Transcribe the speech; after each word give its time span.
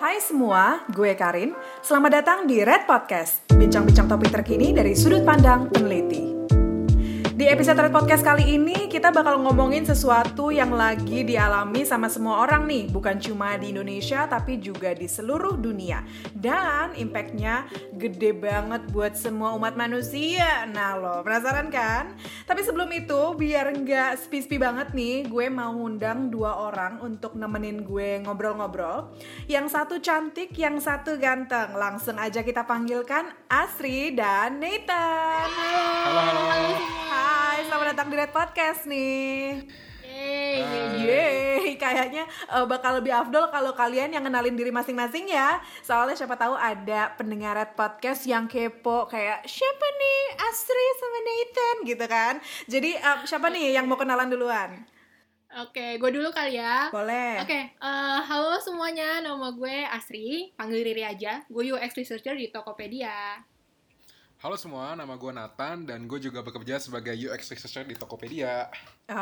Hai 0.00 0.16
semua, 0.16 0.80
gue 0.88 1.12
Karin. 1.12 1.52
Selamat 1.84 2.24
datang 2.24 2.48
di 2.48 2.64
Red 2.64 2.88
Podcast, 2.88 3.44
bincang-bincang 3.52 4.08
topik 4.08 4.32
terkini 4.32 4.72
dari 4.72 4.96
sudut 4.96 5.20
pandang 5.28 5.68
peneliti. 5.68 6.19
Di 7.40 7.48
episode 7.48 7.80
Red 7.80 7.96
Podcast 7.96 8.20
kali 8.20 8.60
ini 8.60 8.84
kita 8.84 9.08
bakal 9.08 9.40
ngomongin 9.40 9.80
sesuatu 9.88 10.52
yang 10.52 10.76
lagi 10.76 11.24
dialami 11.24 11.88
sama 11.88 12.12
semua 12.12 12.44
orang 12.44 12.68
nih, 12.68 12.92
bukan 12.92 13.16
cuma 13.16 13.56
di 13.56 13.72
Indonesia 13.72 14.28
tapi 14.28 14.60
juga 14.60 14.92
di 14.92 15.08
seluruh 15.08 15.56
dunia. 15.56 16.04
Dan 16.36 16.92
impactnya 16.92 17.64
gede 17.96 18.36
banget 18.36 18.84
buat 18.92 19.16
semua 19.16 19.56
umat 19.56 19.72
manusia. 19.72 20.68
Nah 20.68 21.00
lo 21.00 21.24
penasaran 21.24 21.72
kan? 21.72 22.12
Tapi 22.44 22.60
sebelum 22.60 22.92
itu 22.92 23.32
biar 23.32 23.72
nggak 23.72 24.20
sepi-sepi 24.20 24.60
banget 24.60 24.92
nih, 24.92 25.24
gue 25.24 25.48
mau 25.48 25.72
undang 25.72 26.28
dua 26.28 26.68
orang 26.68 27.00
untuk 27.00 27.40
nemenin 27.40 27.88
gue 27.88 28.20
ngobrol-ngobrol. 28.20 29.16
Yang 29.48 29.80
satu 29.80 29.96
cantik, 30.04 30.52
yang 30.60 30.76
satu 30.76 31.16
ganteng. 31.16 31.72
Langsung 31.72 32.20
aja 32.20 32.44
kita 32.44 32.68
panggilkan 32.68 33.32
Asri 33.48 34.12
dan 34.12 34.60
Nathan. 34.60 35.48
Halo, 36.04 36.20
halo. 36.20 36.44
Hai, 36.52 37.09
selamat 37.70 37.94
datang 37.94 38.10
di 38.10 38.16
Red 38.18 38.34
Podcast 38.34 38.82
nih. 38.90 39.62
Yeay. 40.02 40.58
Yeay, 41.06 41.66
kayaknya 41.78 42.26
uh, 42.50 42.66
bakal 42.66 42.98
lebih 42.98 43.14
afdol 43.14 43.46
kalau 43.46 43.70
kalian 43.78 44.10
yang 44.10 44.26
kenalin 44.26 44.58
diri 44.58 44.74
masing-masing 44.74 45.30
ya. 45.30 45.62
Soalnya 45.78 46.18
siapa 46.18 46.34
tahu 46.34 46.58
ada 46.58 47.14
pendengar 47.14 47.54
Red 47.54 47.78
Podcast 47.78 48.26
yang 48.26 48.50
kepo 48.50 49.06
kayak 49.06 49.46
siapa 49.46 49.86
nih 49.86 50.20
Asri 50.50 50.86
sama 50.98 51.18
Nathan 51.22 51.76
gitu 51.86 52.06
kan. 52.10 52.34
Jadi 52.66 52.90
uh, 52.98 53.22
siapa 53.22 53.46
nih 53.54 53.78
yang 53.78 53.86
mau 53.86 53.94
kenalan 53.94 54.26
duluan? 54.26 54.82
Oke, 55.62 55.94
gue 55.94 56.10
dulu 56.10 56.34
kali 56.34 56.58
ya. 56.58 56.90
Boleh. 56.90 57.38
Oke, 57.38 57.70
eh, 57.70 58.18
halo 58.26 58.58
semuanya, 58.58 59.22
nama 59.22 59.54
gue 59.54 59.86
Asri, 59.86 60.50
panggil 60.58 60.82
Riri 60.82 61.06
aja. 61.06 61.46
Gue 61.46 61.70
UX 61.70 61.94
Researcher 61.94 62.34
di 62.34 62.50
Tokopedia. 62.50 63.46
Halo 64.40 64.56
semua, 64.56 64.96
nama 64.96 65.20
gue 65.20 65.32
Nathan 65.36 65.84
dan 65.84 66.08
gue 66.08 66.16
juga 66.16 66.40
bekerja 66.40 66.80
sebagai 66.80 67.12
UX 67.12 67.52
Researcher 67.52 67.84
di 67.84 67.92
Tokopedia. 67.92 68.72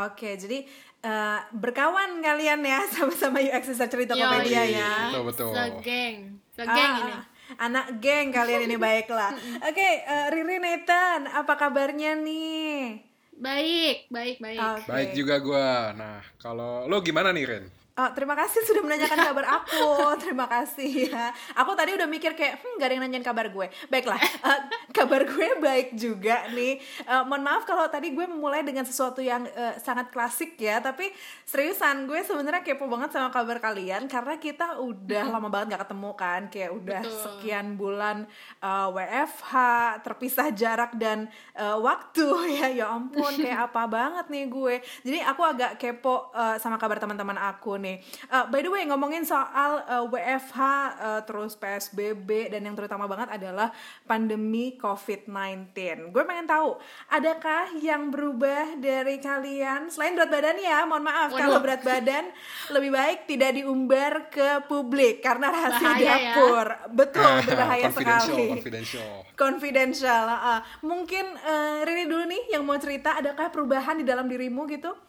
Oke, 0.06 0.38
jadi 0.38 0.62
uh, 1.02 1.42
berkawan 1.50 2.22
kalian 2.22 2.62
ya 2.62 2.86
sama-sama 2.94 3.42
UX 3.42 3.66
researcher 3.66 3.98
di 3.98 4.06
Tokopedia 4.06 4.62
Yoi. 4.62 4.78
ya. 4.78 4.94
Betul, 5.10 5.24
betul. 5.26 5.50
Segeng, 5.50 6.16
segeng 6.54 6.70
Ah, 6.94 7.00
ini. 7.02 7.14
Anak 7.58 7.86
geng 7.98 8.30
kalian 8.30 8.70
ini 8.70 8.78
baiklah. 8.78 9.34
Oke, 9.66 10.06
eh, 10.06 10.26
Riri 10.30 10.62
Nathan, 10.62 11.26
apa 11.26 11.58
kabarnya 11.58 12.14
nih? 12.14 13.02
Baik, 13.34 14.06
baik, 14.14 14.38
baik. 14.38 14.58
Oke. 14.60 14.86
Baik 14.86 15.10
juga 15.18 15.42
gue. 15.42 15.68
Nah, 15.98 16.22
kalau 16.38 16.86
lo 16.86 17.02
gimana 17.02 17.34
nih 17.34 17.42
Ren? 17.42 17.66
Oh, 17.98 18.06
terima 18.14 18.38
kasih 18.38 18.62
sudah 18.62 18.78
menanyakan 18.86 19.18
kabar 19.26 19.46
aku. 19.58 19.90
Terima 20.22 20.46
kasih 20.46 21.10
ya. 21.10 21.34
Aku 21.58 21.74
tadi 21.74 21.98
udah 21.98 22.06
mikir 22.06 22.38
kayak, 22.38 22.62
hmm, 22.62 22.78
gak 22.78 22.86
ada 22.86 22.94
yang 22.94 23.02
nanyain 23.02 23.26
kabar 23.26 23.50
gue. 23.50 23.66
Baiklah, 23.90 24.14
eh, 24.22 24.60
kabar 24.98 25.22
gue 25.22 25.48
baik 25.62 25.88
juga 25.94 26.50
nih. 26.50 26.82
Eh, 26.82 27.22
mohon 27.22 27.46
maaf 27.46 27.62
kalau 27.62 27.86
tadi 27.86 28.10
gue 28.10 28.26
memulai 28.26 28.66
dengan 28.66 28.82
sesuatu 28.82 29.22
yang 29.22 29.46
eh, 29.46 29.78
sangat 29.78 30.10
klasik 30.10 30.58
ya. 30.58 30.82
Tapi 30.82 31.14
seriusan, 31.46 32.10
gue 32.10 32.18
sebenarnya 32.26 32.66
kepo 32.66 32.90
banget 32.90 33.14
sama 33.14 33.30
kabar 33.30 33.62
kalian 33.62 34.10
karena 34.10 34.34
kita 34.42 34.82
udah 34.82 35.24
lama 35.38 35.46
banget 35.46 35.78
gak 35.78 35.82
ketemu 35.86 36.10
kan. 36.18 36.40
Kayak 36.50 36.70
udah 36.74 37.02
Betul. 37.06 37.20
sekian 37.22 37.66
bulan 37.78 38.26
eh, 38.58 38.88
WFH, 38.90 39.54
terpisah 40.02 40.48
jarak 40.50 40.98
dan 40.98 41.30
eh, 41.54 41.78
waktu 41.78 42.26
ya. 42.58 42.66
Ya 42.68 42.86
ampun, 42.90 43.32
kayak 43.38 43.60
apa 43.70 43.82
banget 43.86 44.26
nih 44.26 44.44
gue. 44.50 44.74
Jadi 45.06 45.18
aku 45.22 45.42
agak 45.46 45.78
kepo 45.78 46.34
eh, 46.34 46.56
sama 46.58 46.74
kabar 46.74 46.98
teman-teman 46.98 47.38
aku 47.38 47.78
nih. 47.78 48.02
Eh, 48.28 48.44
by 48.50 48.60
the 48.66 48.70
way, 48.70 48.82
ngomongin 48.90 49.22
soal 49.22 49.86
eh, 49.86 50.04
WFH 50.10 50.58
eh, 50.98 51.20
terus 51.22 51.54
PSBB 51.54 52.50
dan 52.50 52.66
yang 52.66 52.74
terutama 52.74 53.06
banget 53.06 53.30
adalah 53.30 53.70
pandemi 54.04 54.74
COVID-19. 54.88 55.76
Gue 56.16 56.24
pengen 56.24 56.48
tahu, 56.48 56.80
adakah 57.12 57.76
yang 57.84 58.08
berubah 58.08 58.80
dari 58.80 59.20
kalian 59.20 59.92
selain 59.92 60.16
berat 60.16 60.32
badan 60.32 60.56
ya? 60.56 60.88
Mohon 60.88 61.04
maaf 61.12 61.30
Waduh. 61.36 61.40
kalau 61.44 61.58
berat 61.60 61.82
badan 61.84 62.24
lebih 62.74 62.90
baik 62.96 63.18
tidak 63.28 63.50
diumbar 63.60 64.32
ke 64.32 64.64
publik 64.64 65.20
karena 65.20 65.52
rahasia 65.52 65.92
Bahaya 65.92 66.00
ya. 66.00 66.16
dapur. 66.16 66.66
Betul, 66.96 67.32
berbahaya 67.52 67.84
confidential, 67.92 68.24
sekali 68.24 68.48
confidential. 68.48 69.10
confidential. 69.36 70.24
ah. 70.24 70.60
Mungkin 70.80 71.24
eh, 71.36 71.78
Riri 71.84 72.08
dulu 72.08 72.24
nih 72.24 72.42
yang 72.56 72.64
mau 72.64 72.80
cerita, 72.80 73.20
adakah 73.20 73.52
perubahan 73.52 74.00
di 74.00 74.04
dalam 74.08 74.24
dirimu 74.24 74.64
gitu? 74.72 75.07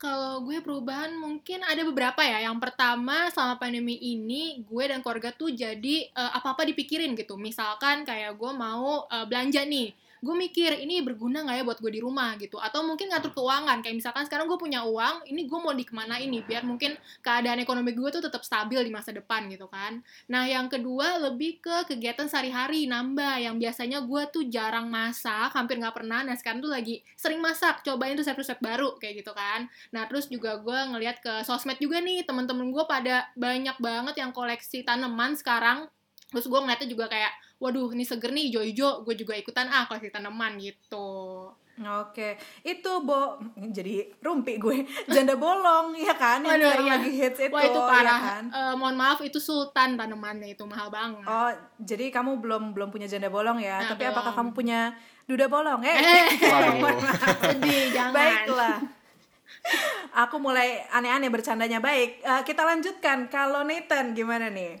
Kalau 0.00 0.40
gue 0.48 0.64
perubahan 0.64 1.12
mungkin 1.12 1.60
ada 1.60 1.84
beberapa 1.84 2.24
ya. 2.24 2.48
Yang 2.48 2.56
pertama 2.64 3.28
selama 3.28 3.60
pandemi 3.60 4.00
ini 4.00 4.64
gue 4.64 4.84
dan 4.88 5.04
keluarga 5.04 5.28
tuh 5.28 5.52
jadi 5.52 6.08
eh, 6.08 6.32
apa-apa 6.40 6.64
dipikirin 6.72 7.12
gitu. 7.12 7.36
Misalkan 7.36 8.08
kayak 8.08 8.32
gue 8.40 8.52
mau 8.56 9.04
eh, 9.12 9.28
belanja 9.28 9.60
nih. 9.68 9.92
Gue 10.20 10.36
mikir 10.36 10.76
ini 10.80 11.00
berguna 11.00 11.42
nggak 11.44 11.56
ya 11.60 11.64
buat 11.64 11.78
gue 11.80 11.92
di 11.92 12.00
rumah 12.00 12.36
gitu. 12.36 12.60
Atau 12.60 12.84
mungkin 12.86 13.10
ngatur 13.10 13.34
keuangan. 13.34 13.80
Kayak 13.80 13.96
misalkan 14.04 14.24
sekarang 14.28 14.46
gue 14.46 14.58
punya 14.60 14.84
uang, 14.86 15.26
ini 15.26 15.48
gue 15.48 15.58
mau 15.58 15.74
dikemana 15.74 16.20
ini 16.20 16.44
biar 16.44 16.62
mungkin 16.62 16.94
keadaan 17.24 17.60
ekonomi 17.60 17.96
gue 17.96 18.08
tuh 18.12 18.22
tetap 18.22 18.44
stabil 18.44 18.80
di 18.84 18.92
masa 18.92 19.10
depan 19.10 19.48
gitu 19.50 19.66
kan. 19.66 20.00
Nah 20.30 20.46
yang 20.46 20.70
kedua 20.70 21.18
lebih 21.30 21.58
ke 21.64 21.90
kegiatan 21.90 22.28
sehari-hari 22.30 22.86
nambah. 22.86 23.40
Yang 23.40 23.56
biasanya 23.60 23.98
gue 24.04 24.22
tuh 24.30 24.44
jarang 24.46 24.86
masak, 24.92 25.52
hampir 25.56 25.80
nggak 25.80 25.96
pernah. 25.96 26.22
Nah 26.22 26.36
sekarang 26.38 26.62
tuh 26.62 26.70
lagi 26.70 27.02
sering 27.18 27.42
masak, 27.42 27.82
cobain 27.82 28.14
resep-resep 28.14 28.60
baru 28.60 29.00
kayak 29.00 29.24
gitu 29.24 29.32
kan. 29.32 29.66
Nah, 29.90 30.06
terus 30.06 30.28
juga 30.28 30.60
gue 30.60 30.78
ngeliat 30.94 31.18
ke 31.24 31.42
sosmed 31.42 31.80
juga 31.80 31.98
nih, 31.98 32.22
temen-temen 32.28 32.70
gue 32.70 32.84
pada 32.84 33.28
banyak 33.34 33.76
banget 33.80 34.14
yang 34.20 34.30
koleksi 34.30 34.84
tanaman 34.84 35.34
sekarang. 35.34 35.88
Terus 36.30 36.46
gue 36.46 36.56
ngeliatnya 36.56 36.86
juga 36.86 37.04
kayak, 37.06 37.30
waduh 37.58 37.90
ini 37.90 38.02
seger 38.02 38.30
nih 38.30 38.48
hijau-hijau, 38.48 39.02
gue 39.02 39.14
juga 39.14 39.34
ikutan 39.34 39.66
ah 39.66 39.84
koleksi 39.84 40.08
tanaman 40.08 40.56
gitu. 40.56 41.50
Oke, 41.80 42.36
itu 42.60 42.92
bo 43.00 43.40
jadi 43.56 44.04
rumpi 44.20 44.60
gue 44.60 44.84
janda 45.08 45.32
bolong 45.32 45.96
ya 45.96 46.12
kan 46.12 46.38
yang 46.38 46.60
Waduh, 46.60 46.76
iya. 46.76 46.92
lagi 46.92 47.10
hits 47.10 47.40
itu, 47.40 47.48
Wah 47.48 47.64
itu 47.64 47.72
ya 47.74 47.88
parah. 47.88 48.20
kan? 48.20 48.44
Eh, 48.46 48.74
mohon 48.76 48.94
maaf 48.94 49.18
itu 49.20 49.40
sultan 49.40 49.96
tanamannya 49.96 50.52
itu 50.52 50.60
mahal 50.62 50.86
banget. 50.88 51.24
Oh, 51.24 51.48
jadi 51.80 52.12
kamu 52.12 52.36
belum 52.38 52.76
belum 52.76 52.88
punya 52.90 53.08
janda 53.08 53.26
bolong 53.26 53.58
ya? 53.58 53.80
Nah, 53.80 53.88
Tapi 53.90 54.04
apakah 54.06 54.28
kamu 54.30 54.52
belum. 54.52 54.58
punya 54.60 54.80
duda 55.24 55.48
bolong? 55.48 55.80
Eh, 55.80 55.96
Eh, 55.96 56.26
sedih 57.48 57.82
jangan. 57.90 58.12
baiklah. 58.12 58.76
Aku 60.22 60.36
mulai 60.36 60.84
aneh-aneh 60.86 61.28
bercandanya 61.28 61.80
baik. 61.80 62.20
Eh, 62.20 62.42
kita 62.44 62.60
lanjutkan. 62.60 63.24
Kalau 63.26 63.64
Nathan 63.64 64.12
gimana 64.12 64.48
nih? 64.48 64.76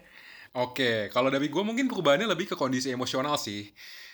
Oke, 0.50 1.06
kalau 1.14 1.30
dari 1.30 1.46
gue 1.46 1.62
mungkin 1.62 1.86
perubahannya 1.86 2.26
lebih 2.26 2.50
ke 2.50 2.56
kondisi 2.58 2.90
emosional 2.90 3.38
sih. 3.38 3.70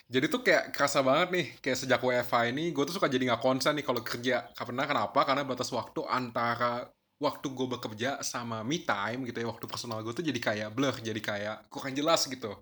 Jadi 0.06 0.28
tuh 0.28 0.44
kayak 0.44 0.68
kerasa 0.68 1.00
banget 1.00 1.28
nih, 1.32 1.46
kayak 1.64 1.78
sejak 1.80 2.00
WFH 2.04 2.52
ini, 2.52 2.76
gue 2.76 2.84
tuh 2.84 2.94
suka 3.00 3.08
jadi 3.08 3.24
nggak 3.32 3.40
konsen 3.40 3.72
nih 3.80 3.84
kalau 3.88 4.04
kerja. 4.04 4.44
Karena 4.52 4.84
kenapa? 4.84 5.24
Karena 5.24 5.42
batas 5.48 5.72
waktu 5.72 6.04
antara 6.04 6.92
waktu 7.16 7.46
gue 7.56 7.66
bekerja 7.80 8.20
sama 8.20 8.60
me 8.60 8.84
time 8.84 9.24
gitu 9.24 9.40
ya, 9.40 9.48
waktu 9.48 9.64
personal 9.64 10.04
gue 10.04 10.12
tuh 10.12 10.20
jadi 10.20 10.36
kayak 10.36 10.68
blur, 10.76 10.92
jadi 11.00 11.20
kayak 11.24 11.56
kurang 11.72 11.96
jelas 11.96 12.28
gitu. 12.28 12.52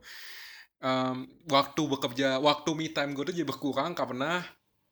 Em, 0.82 1.26
waktu 1.50 1.82
bekerja, 1.88 2.38
waktu 2.38 2.70
me 2.78 2.86
time 2.94 3.10
gue 3.18 3.24
tuh 3.26 3.34
jadi 3.34 3.46
berkurang 3.48 3.92
karena 3.98 4.42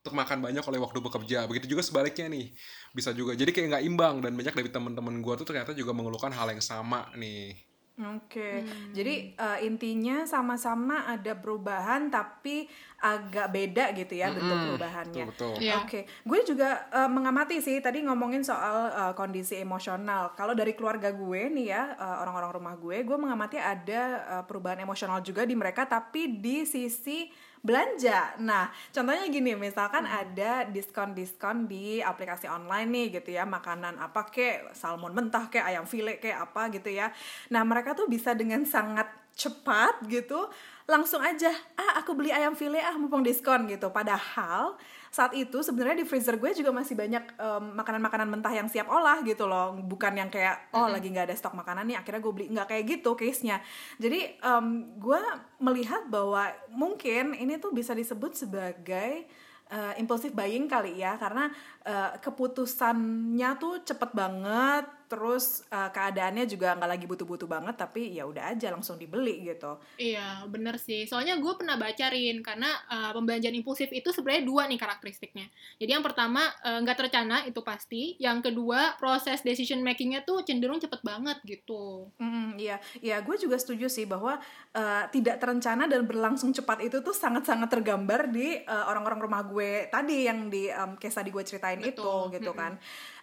termakan 0.02 0.42
banyak 0.42 0.64
oleh 0.66 0.80
waktu 0.82 0.98
bekerja. 0.98 1.46
Begitu 1.50 1.66
juga 1.78 1.82
sebaliknya 1.86 2.26
nih, 2.34 2.50
bisa 2.96 3.14
juga. 3.14 3.38
Jadi 3.38 3.50
kayak 3.54 3.66
nggak 3.78 3.84
imbang 3.86 4.14
dan 4.24 4.32
banyak 4.34 4.54
dari 4.58 4.70
teman-teman 4.74 5.14
gue 5.22 5.34
tuh 5.38 5.46
ternyata 5.46 5.70
juga 5.78 5.94
mengeluhkan 5.94 6.34
hal 6.34 6.50
yang 6.50 6.64
sama 6.64 7.06
nih. 7.14 7.71
Oke, 7.92 8.64
Hmm. 8.64 8.96
jadi 8.96 9.36
eh, 9.36 9.58
intinya 9.68 10.24
sama-sama 10.24 11.04
ada 11.04 11.36
perubahan 11.36 12.08
tapi 12.08 12.64
agak 12.96 13.52
beda 13.52 13.92
gitu 13.92 14.16
ya 14.16 14.32
bentuk 14.32 14.48
Mm-mm, 14.48 14.64
perubahannya. 14.64 15.24
Iya. 15.60 15.84
Oke, 15.84 16.00
gue 16.08 16.40
juga 16.40 16.88
eh, 16.88 17.10
mengamati 17.12 17.60
sih 17.60 17.84
tadi 17.84 18.00
ngomongin 18.00 18.40
soal 18.40 18.88
eh, 18.88 19.12
kondisi 19.12 19.60
emosional. 19.60 20.32
Kalau 20.32 20.56
dari 20.56 20.72
keluarga 20.72 21.12
gue 21.12 21.52
nih 21.52 21.66
ya 21.68 21.82
orang-orang 22.24 22.50
rumah 22.56 22.74
gue, 22.80 22.96
gue 23.04 23.18
mengamati 23.20 23.60
ada 23.60 24.02
eh, 24.40 24.44
perubahan 24.48 24.80
emosional 24.80 25.20
juga 25.20 25.44
di 25.44 25.52
mereka, 25.52 25.84
tapi 25.84 26.40
di 26.40 26.64
sisi 26.64 27.28
belanja. 27.62 28.34
Nah, 28.42 28.74
contohnya 28.90 29.30
gini, 29.30 29.54
misalkan 29.54 30.02
ada 30.02 30.66
diskon-diskon 30.66 31.70
di 31.70 32.02
aplikasi 32.02 32.50
online 32.50 32.90
nih 32.90 33.06
gitu 33.22 33.38
ya, 33.38 33.46
makanan 33.46 34.02
apa 34.02 34.26
kek, 34.34 34.74
salmon 34.74 35.14
mentah 35.14 35.46
kek, 35.46 35.62
ayam 35.62 35.86
file 35.86 36.18
kek 36.18 36.34
apa 36.34 36.74
gitu 36.74 36.90
ya. 36.90 37.14
Nah, 37.54 37.62
mereka 37.62 37.94
tuh 37.94 38.10
bisa 38.10 38.34
dengan 38.34 38.66
sangat 38.66 39.21
cepat 39.32 40.04
gitu 40.08 40.48
langsung 40.90 41.22
aja 41.22 41.48
ah 41.78 42.02
aku 42.02 42.12
beli 42.12 42.34
ayam 42.34 42.58
file 42.58 42.82
ah 42.82 42.94
mumpung 42.98 43.22
diskon 43.22 43.70
gitu. 43.70 43.88
Padahal 43.94 44.74
saat 45.12 45.30
itu 45.36 45.62
sebenarnya 45.62 46.02
di 46.02 46.06
freezer 46.08 46.40
gue 46.40 46.50
juga 46.56 46.74
masih 46.74 46.98
banyak 46.98 47.38
em, 47.38 47.64
makanan-makanan 47.78 48.28
mentah 48.28 48.50
yang 48.50 48.66
siap 48.66 48.90
olah 48.90 49.22
gitu 49.22 49.46
loh. 49.46 49.78
Bukan 49.78 50.18
yang 50.18 50.28
kayak 50.28 50.74
oh 50.74 50.90
lagi 50.90 51.08
nggak 51.08 51.30
ada 51.30 51.36
stok 51.38 51.54
makanan 51.54 51.86
nih 51.86 51.96
akhirnya 52.02 52.20
gue 52.20 52.32
beli. 52.34 52.46
Nggak 52.50 52.66
kayak 52.74 52.84
gitu 52.98 53.10
case 53.14 53.46
nya 53.46 53.62
jadi 54.02 54.36
em, 54.42 54.66
gue 54.98 55.20
melihat 55.62 56.02
bahwa 56.10 56.50
mungkin 56.74 57.38
ini 57.38 57.62
tuh 57.62 57.70
bisa 57.70 57.94
disebut 57.94 58.34
sebagai 58.34 59.30
uh, 59.72 59.94
impulsive 59.96 60.34
buying 60.36 60.66
kali 60.66 61.00
ya. 61.00 61.16
Karena 61.16 61.48
uh, 61.86 62.18
keputusannya 62.20 63.50
tuh 63.56 63.80
cepet 63.86 64.10
banget 64.12 64.84
terus 65.12 65.68
uh, 65.68 65.92
keadaannya 65.92 66.48
juga 66.48 66.72
nggak 66.72 66.90
lagi 66.96 67.04
butuh-butuh 67.04 67.44
banget 67.44 67.76
tapi 67.76 68.16
ya 68.16 68.24
udah 68.24 68.56
aja 68.56 68.72
langsung 68.72 68.96
dibeli 68.96 69.44
gitu. 69.44 69.76
Iya 70.00 70.48
bener 70.48 70.80
sih. 70.80 71.04
Soalnya 71.04 71.36
gue 71.36 71.52
pernah 71.52 71.76
bacarin 71.76 72.40
karena 72.40 72.72
uh, 72.88 73.12
pembelanjaan 73.12 73.52
impulsif 73.52 73.92
itu 73.92 74.08
sebenarnya 74.08 74.48
dua 74.48 74.64
nih 74.72 74.80
karakteristiknya. 74.80 75.52
Jadi 75.76 75.90
yang 75.92 76.00
pertama 76.00 76.48
uh, 76.64 76.80
nggak 76.80 76.96
uh, 76.96 77.00
terencana 77.04 77.36
itu 77.44 77.60
pasti. 77.60 78.16
Yang 78.16 78.48
kedua 78.48 78.96
proses 78.96 79.44
decision 79.44 79.84
makingnya 79.84 80.24
tuh 80.24 80.40
cenderung 80.48 80.80
cepet 80.80 81.04
banget 81.04 81.36
gitu. 81.44 82.08
Mm, 82.16 82.56
iya. 82.56 82.80
Iya 83.04 83.20
gue 83.20 83.36
juga 83.36 83.60
setuju 83.60 83.92
sih 83.92 84.08
bahwa 84.08 84.40
uh, 84.72 85.04
tidak 85.12 85.44
terencana 85.44 85.84
dan 85.92 86.08
berlangsung 86.08 86.56
cepat 86.56 86.88
itu 86.88 87.04
tuh 87.04 87.12
sangat-sangat 87.12 87.68
tergambar 87.68 88.32
di 88.32 88.64
orang-orang 88.64 89.20
uh, 89.20 89.24
rumah 89.28 89.42
gue 89.44 89.92
tadi 89.92 90.24
yang 90.24 90.48
di 90.48 90.72
um, 90.72 90.96
case 90.96 91.20
tadi 91.20 91.28
gue 91.28 91.44
ceritain 91.44 91.76
Betul. 91.76 92.32
itu 92.32 92.40
gitu 92.40 92.50
mm 92.50 92.56
-hmm. 92.56 92.62
kan. 92.64 92.72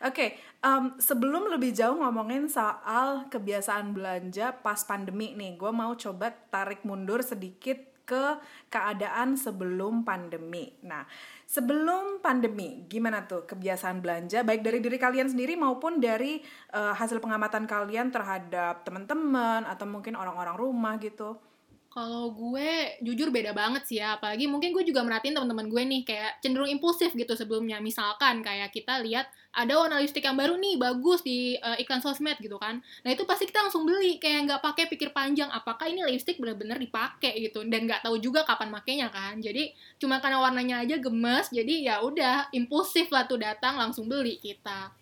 Oke 0.06 0.14
okay, 0.14 0.30
um, 0.64 0.96
sebelum 1.00 1.52
lebih 1.52 1.72
jauh 1.76 2.00
ngomongin 2.00 2.48
soal 2.52 3.28
kebiasaan 3.32 3.96
belanja 3.96 4.56
pas 4.60 4.80
pandemi 4.84 5.36
nih, 5.36 5.56
gue 5.56 5.72
mau 5.72 5.96
coba 5.96 6.32
tarik 6.52 6.84
mundur 6.84 7.24
sedikit 7.24 7.90
ke 8.10 8.42
keadaan 8.74 9.38
sebelum 9.38 10.02
pandemi. 10.02 10.74
Nah, 10.82 11.06
sebelum 11.46 12.26
pandemi, 12.26 12.90
gimana 12.90 13.30
tuh 13.30 13.46
kebiasaan 13.46 14.02
belanja 14.02 14.42
baik 14.42 14.66
dari 14.66 14.82
diri 14.82 14.98
kalian 14.98 15.30
sendiri 15.30 15.54
maupun 15.54 16.02
dari 16.02 16.42
uh, 16.74 16.98
hasil 16.98 17.22
pengamatan 17.22 17.70
kalian 17.70 18.10
terhadap 18.10 18.82
teman-teman 18.82 19.62
atau 19.70 19.86
mungkin 19.86 20.18
orang-orang 20.18 20.58
rumah 20.58 20.98
gitu? 20.98 21.38
Kalau 21.90 22.30
gue 22.38 23.02
jujur 23.02 23.34
beda 23.34 23.50
banget 23.50 23.82
sih 23.90 23.98
ya, 23.98 24.14
apalagi 24.14 24.46
mungkin 24.46 24.78
gue 24.78 24.86
juga 24.86 25.02
merhatiin 25.02 25.34
teman-teman 25.34 25.66
gue 25.66 25.82
nih 25.82 26.02
kayak 26.06 26.32
cenderung 26.38 26.70
impulsif 26.70 27.18
gitu 27.18 27.34
sebelumnya. 27.34 27.82
Misalkan 27.82 28.46
kayak 28.46 28.70
kita 28.70 29.02
lihat 29.02 29.26
ada 29.50 29.74
warna 29.74 29.98
lipstick 29.98 30.22
yang 30.22 30.38
baru 30.38 30.54
nih 30.62 30.78
bagus 30.78 31.26
di 31.26 31.58
uh, 31.58 31.74
iklan 31.82 31.98
sosmed 31.98 32.38
gitu 32.38 32.62
kan. 32.62 32.86
Nah 33.02 33.10
itu 33.10 33.26
pasti 33.26 33.50
kita 33.50 33.66
langsung 33.66 33.90
beli 33.90 34.22
kayak 34.22 34.46
nggak 34.46 34.62
pakai 34.62 34.86
pikir 34.86 35.10
panjang 35.10 35.50
apakah 35.50 35.90
ini 35.90 36.06
lipstick 36.06 36.38
benar-benar 36.38 36.78
dipakai 36.78 37.34
gitu 37.50 37.66
dan 37.66 37.90
nggak 37.90 38.06
tahu 38.06 38.22
juga 38.22 38.46
kapan 38.46 38.70
makainya 38.70 39.10
kan. 39.10 39.42
Jadi 39.42 39.74
cuma 39.98 40.22
karena 40.22 40.38
warnanya 40.38 40.86
aja 40.86 41.02
gemes 41.02 41.50
jadi 41.50 41.74
ya 41.90 41.96
udah 42.06 42.54
impulsif 42.54 43.10
lah 43.10 43.26
tuh 43.26 43.42
datang 43.42 43.82
langsung 43.82 44.06
beli 44.06 44.38
kita. 44.38 44.94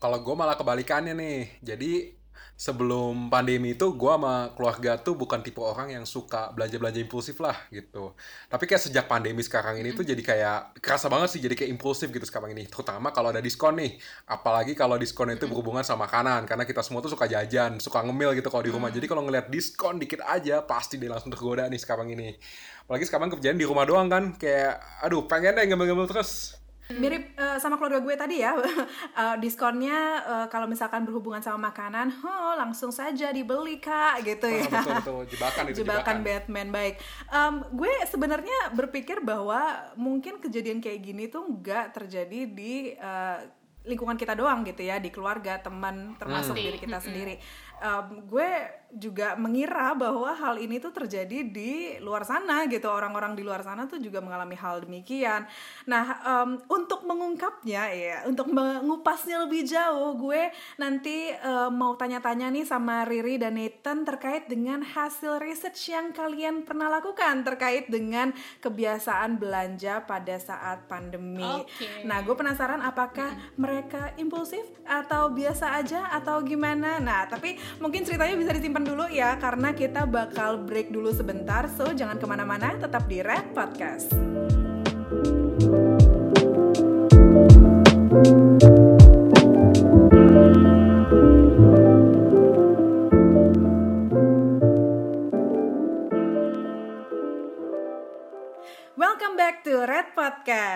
Kalau 0.00 0.16
gue 0.24 0.32
malah 0.32 0.56
kebalikannya 0.56 1.12
nih. 1.12 1.60
Jadi 1.60 2.19
sebelum 2.60 3.32
pandemi 3.32 3.72
itu 3.72 3.96
gue 3.96 4.12
sama 4.12 4.52
keluarga 4.52 5.00
tuh 5.00 5.16
bukan 5.16 5.40
tipe 5.40 5.64
orang 5.64 5.96
yang 5.96 6.04
suka 6.04 6.52
belanja-belanja 6.52 7.00
impulsif 7.00 7.40
lah 7.40 7.56
gitu. 7.72 8.12
Tapi 8.52 8.68
kayak 8.68 8.84
sejak 8.84 9.08
pandemi 9.08 9.40
sekarang 9.40 9.80
ini 9.80 9.96
tuh 9.96 10.04
jadi 10.04 10.20
kayak 10.20 10.76
kerasa 10.84 11.08
banget 11.08 11.32
sih 11.32 11.40
jadi 11.40 11.56
kayak 11.56 11.72
impulsif 11.72 12.12
gitu 12.12 12.20
sekarang 12.28 12.52
ini. 12.52 12.68
Terutama 12.68 13.16
kalau 13.16 13.32
ada 13.32 13.40
diskon 13.40 13.80
nih. 13.80 13.96
Apalagi 14.28 14.76
kalau 14.76 15.00
diskon 15.00 15.32
itu 15.32 15.48
berhubungan 15.48 15.80
sama 15.80 16.04
makanan 16.04 16.44
karena 16.44 16.68
kita 16.68 16.84
semua 16.84 17.00
tuh 17.00 17.08
suka 17.08 17.24
jajan, 17.24 17.80
suka 17.80 18.04
ngemil 18.04 18.36
gitu 18.36 18.52
kalau 18.52 18.68
di 18.68 18.72
rumah. 18.76 18.92
Jadi 18.92 19.08
kalau 19.08 19.24
ngeliat 19.24 19.48
diskon 19.48 19.96
dikit 19.96 20.20
aja 20.28 20.60
pasti 20.60 21.00
dia 21.00 21.08
langsung 21.08 21.32
tergoda 21.32 21.64
nih 21.64 21.80
sekarang 21.80 22.12
ini. 22.12 22.36
Apalagi 22.84 23.08
sekarang 23.08 23.32
kerjaan 23.32 23.56
di 23.56 23.64
rumah 23.64 23.88
doang 23.88 24.12
kan 24.12 24.36
kayak 24.36 24.84
aduh 25.00 25.24
pengen 25.24 25.56
deh 25.56 25.64
ngemil-ngemil 25.64 26.12
terus 26.12 26.59
mirip 26.98 27.36
uh, 27.38 27.60
sama 27.62 27.78
keluarga 27.78 28.02
gue 28.02 28.14
tadi 28.18 28.36
ya. 28.42 28.56
Uh, 28.56 29.36
diskonnya 29.42 30.24
uh, 30.26 30.46
kalau 30.50 30.66
misalkan 30.66 31.06
berhubungan 31.06 31.38
sama 31.44 31.70
makanan 31.70 32.10
oh 32.24 32.54
langsung 32.58 32.90
saja 32.90 33.30
dibeli 33.30 33.78
kak 33.78 34.26
gitu 34.26 34.50
ya. 34.50 34.66
betul 34.66 34.94
betul. 34.98 35.20
Jebakan 35.36 35.64
itu 35.70 35.76
jebakan, 35.84 36.16
jebakan. 36.16 36.16
Batman 36.26 36.68
baik. 36.74 36.94
Um, 37.30 37.54
gue 37.76 37.92
sebenarnya 38.10 38.74
berpikir 38.74 39.22
bahwa 39.22 39.92
mungkin 39.94 40.42
kejadian 40.42 40.82
kayak 40.82 41.00
gini 41.04 41.30
tuh 41.30 41.46
nggak 41.46 41.94
terjadi 41.94 42.40
di 42.50 42.94
uh, 42.98 43.60
lingkungan 43.80 44.20
kita 44.20 44.36
doang 44.36 44.60
gitu 44.68 44.84
ya 44.84 45.00
di 45.00 45.08
keluarga 45.08 45.56
teman 45.56 46.12
termasuk 46.20 46.52
hmm. 46.52 46.60
diri 46.60 46.78
kita 46.78 46.98
sendiri 47.00 47.34
um, 47.80 48.22
gue 48.28 48.80
juga 48.90 49.38
mengira 49.38 49.94
bahwa 49.94 50.34
hal 50.34 50.58
ini 50.58 50.82
tuh 50.82 50.90
terjadi 50.90 51.46
di 51.46 51.98
luar 52.02 52.26
sana 52.26 52.66
gitu. 52.66 52.90
Orang-orang 52.90 53.38
di 53.38 53.46
luar 53.46 53.62
sana 53.62 53.86
tuh 53.86 54.02
juga 54.02 54.18
mengalami 54.18 54.58
hal 54.58 54.82
demikian. 54.82 55.46
Nah 55.86 56.18
um, 56.26 56.50
untuk 56.66 57.06
mengungkapnya 57.06 57.86
ya 57.94 58.16
untuk 58.26 58.50
mengupasnya 58.50 59.46
lebih 59.46 59.62
jauh 59.66 60.18
gue 60.18 60.50
nanti 60.82 61.30
um, 61.38 61.70
mau 61.70 61.94
tanya-tanya 61.94 62.50
nih 62.50 62.66
sama 62.66 63.06
Riri 63.06 63.38
dan 63.38 63.54
Nathan 63.54 64.02
terkait 64.02 64.50
dengan 64.50 64.82
hasil 64.82 65.38
research 65.38 65.94
yang 65.94 66.10
kalian 66.10 66.66
pernah 66.66 66.90
lakukan 66.90 67.46
terkait 67.46 67.86
dengan 67.86 68.34
kebiasaan 68.58 69.38
belanja 69.38 70.02
pada 70.02 70.36
saat 70.42 70.90
pandemi. 70.90 71.46
Okay. 71.70 72.02
nah 72.02 72.18
gue 72.24 72.34
penasaran 72.34 72.82
apakah 72.82 73.38
mereka 73.54 74.10
impulsif 74.18 74.64
atau 74.82 75.30
biasa 75.30 75.78
aja 75.78 76.10
atau 76.10 76.42
gimana? 76.42 76.98
Nah 76.98 77.30
tapi 77.30 77.54
mungkin 77.78 78.02
ceritanya 78.02 78.34
bisa 78.34 78.50
disimpan 78.56 78.82
dulu 78.82 79.06
ya 79.06 79.38
karena 79.38 79.70
kita 79.70 80.08
bakal 80.10 80.66
break 80.66 80.90
dulu 80.90 81.14
sebentar 81.14 81.70
so 81.70 81.86
jangan 81.94 82.18
ke 82.18 82.26
mana-mana 82.26 82.74
tetap 82.74 83.06
di 83.06 83.22
Red 83.22 83.54
Podcast. 83.54 84.10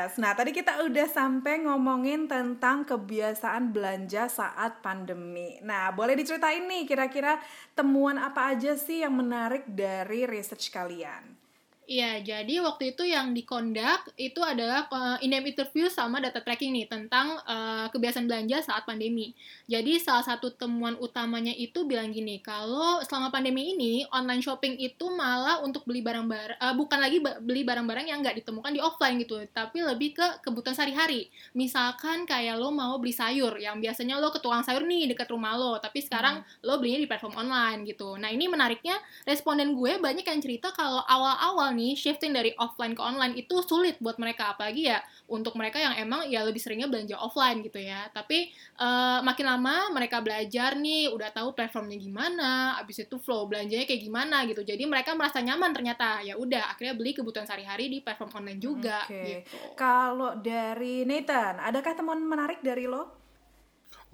Podcast. 0.05 0.21
Nah, 0.21 0.37
tadi 0.37 0.53
kita 0.53 0.85
udah 0.85 1.09
sampai 1.09 1.65
ngomongin 1.65 2.29
tentang 2.29 2.85
kebiasaan 2.85 3.73
belanja 3.73 4.29
saat 4.29 4.85
pandemi. 4.85 5.57
Nah, 5.65 5.97
boleh 5.97 6.13
diceritain 6.13 6.61
nih 6.69 6.85
kira-kira 6.85 7.41
temuan 7.73 8.21
apa 8.21 8.53
aja 8.53 8.77
sih 8.77 9.01
yang 9.01 9.17
menarik 9.17 9.65
dari 9.65 10.29
research 10.29 10.69
kalian? 10.69 11.34
Iya, 11.85 12.25
jadi 12.25 12.65
waktu 12.65 12.97
itu 12.97 13.05
yang 13.05 13.37
dikondak 13.37 14.09
itu 14.17 14.41
adalah 14.41 14.89
uh, 14.89 15.21
in-depth 15.21 15.53
interview 15.53 15.85
sama 15.93 16.17
data 16.17 16.41
tracking 16.41 16.73
nih 16.73 16.89
tentang 16.89 17.37
uh, 17.45 17.93
kebiasaan 17.93 18.25
belanja 18.25 18.65
saat 18.65 18.89
pandemi. 18.89 19.37
Jadi 19.69 20.01
salah 20.01 20.25
satu 20.25 20.49
temuan 20.57 20.97
utamanya 20.97 21.53
itu 21.53 21.85
bilang 21.85 22.09
gini, 22.09 22.41
kalau 22.41 23.05
selama 23.05 23.29
pandemi 23.29 23.77
ini 23.77 24.01
online 24.17 24.41
shopping 24.41 24.81
itu 24.81 25.13
malah 25.13 25.61
untuk 25.61 25.85
beli 25.85 26.01
barang-barang, 26.01 26.57
uh, 26.57 26.73
bukan 26.73 26.97
lagi 27.05 27.21
beli 27.21 27.69
barang-barang 27.69 28.09
yang 28.09 28.25
nggak 28.25 28.41
ditemukan 28.41 28.73
di 28.73 28.81
offline 28.81 29.21
gitu, 29.21 29.45
tapi 29.53 29.85
lebih 29.85 30.17
ke 30.17 30.41
kebutuhan 30.41 30.73
sehari-hari. 30.73 31.29
Misalkan 31.53 32.25
kayak 32.25 32.57
lo 32.57 32.73
mau 32.73 32.97
beli 32.97 33.13
sayur, 33.13 33.61
yang 33.61 33.77
biasanya 33.85 34.17
lo 34.17 34.33
ke 34.33 34.41
tukang 34.41 34.65
sayur 34.65 34.89
nih 34.89 35.13
dekat 35.13 35.29
rumah 35.29 35.53
lo, 35.53 35.77
tapi 35.85 36.01
sekarang 36.01 36.41
hmm. 36.41 36.65
lo 36.65 36.81
belinya 36.81 37.05
di 37.05 37.09
platform 37.13 37.45
online 37.45 37.85
gitu. 37.85 38.17
Nah 38.17 38.33
ini 38.33 38.49
menariknya 38.49 38.97
responden 39.29 39.77
gue 39.77 40.01
banyak 40.01 40.25
yang 40.25 40.41
cerita 40.41 40.73
kalau 40.73 41.05
awal-awal 41.05 41.74
nih 41.75 41.99
shifting 41.99 42.31
dari 42.31 42.55
offline 42.55 42.95
ke 42.95 43.03
online 43.03 43.35
itu 43.35 43.59
sulit 43.67 43.99
buat 43.99 44.17
mereka. 44.23 44.55
Apalagi 44.55 44.87
ya 44.87 45.03
untuk 45.27 45.59
mereka 45.59 45.83
yang 45.83 45.99
emang 45.99 46.31
ya 46.31 46.47
lebih 46.47 46.63
seringnya 46.63 46.87
belanja 46.87 47.19
offline 47.19 47.61
gitu 47.67 47.83
ya. 47.83 48.07
Tapi 48.15 48.55
uh, 48.79 49.21
makin 49.27 49.47
lama 49.51 49.91
mereka 49.91 50.23
belajar 50.23 50.79
nih 50.79 51.11
udah 51.11 51.35
tahu 51.35 51.53
platformnya 51.59 51.99
gimana 51.99 52.79
abis 52.79 53.05
itu 53.05 53.19
flow 53.19 53.51
belanjanya 53.51 53.85
kayak 53.85 54.03
gimana 54.07 54.47
gitu. 54.47 54.63
Jadi 54.63 54.87
mereka 54.87 55.19
merasa 55.19 55.43
nyaman 55.43 55.75
ternyata. 55.75 56.23
Ya 56.23 56.39
udah 56.39 56.71
akhirnya 56.71 56.95
beli 56.95 57.11
kebutuhan 57.13 57.45
sehari-hari 57.45 57.91
di 57.91 57.99
platform 57.99 58.31
online 58.39 58.63
juga 58.63 59.03
okay. 59.11 59.43
gitu. 59.43 59.59
Kalau 59.75 60.39
dari 60.39 61.03
Nathan 61.03 61.59
adakah 61.59 61.93
teman 61.99 62.23
menarik 62.23 62.63
dari 62.63 62.87
lo 62.87 63.24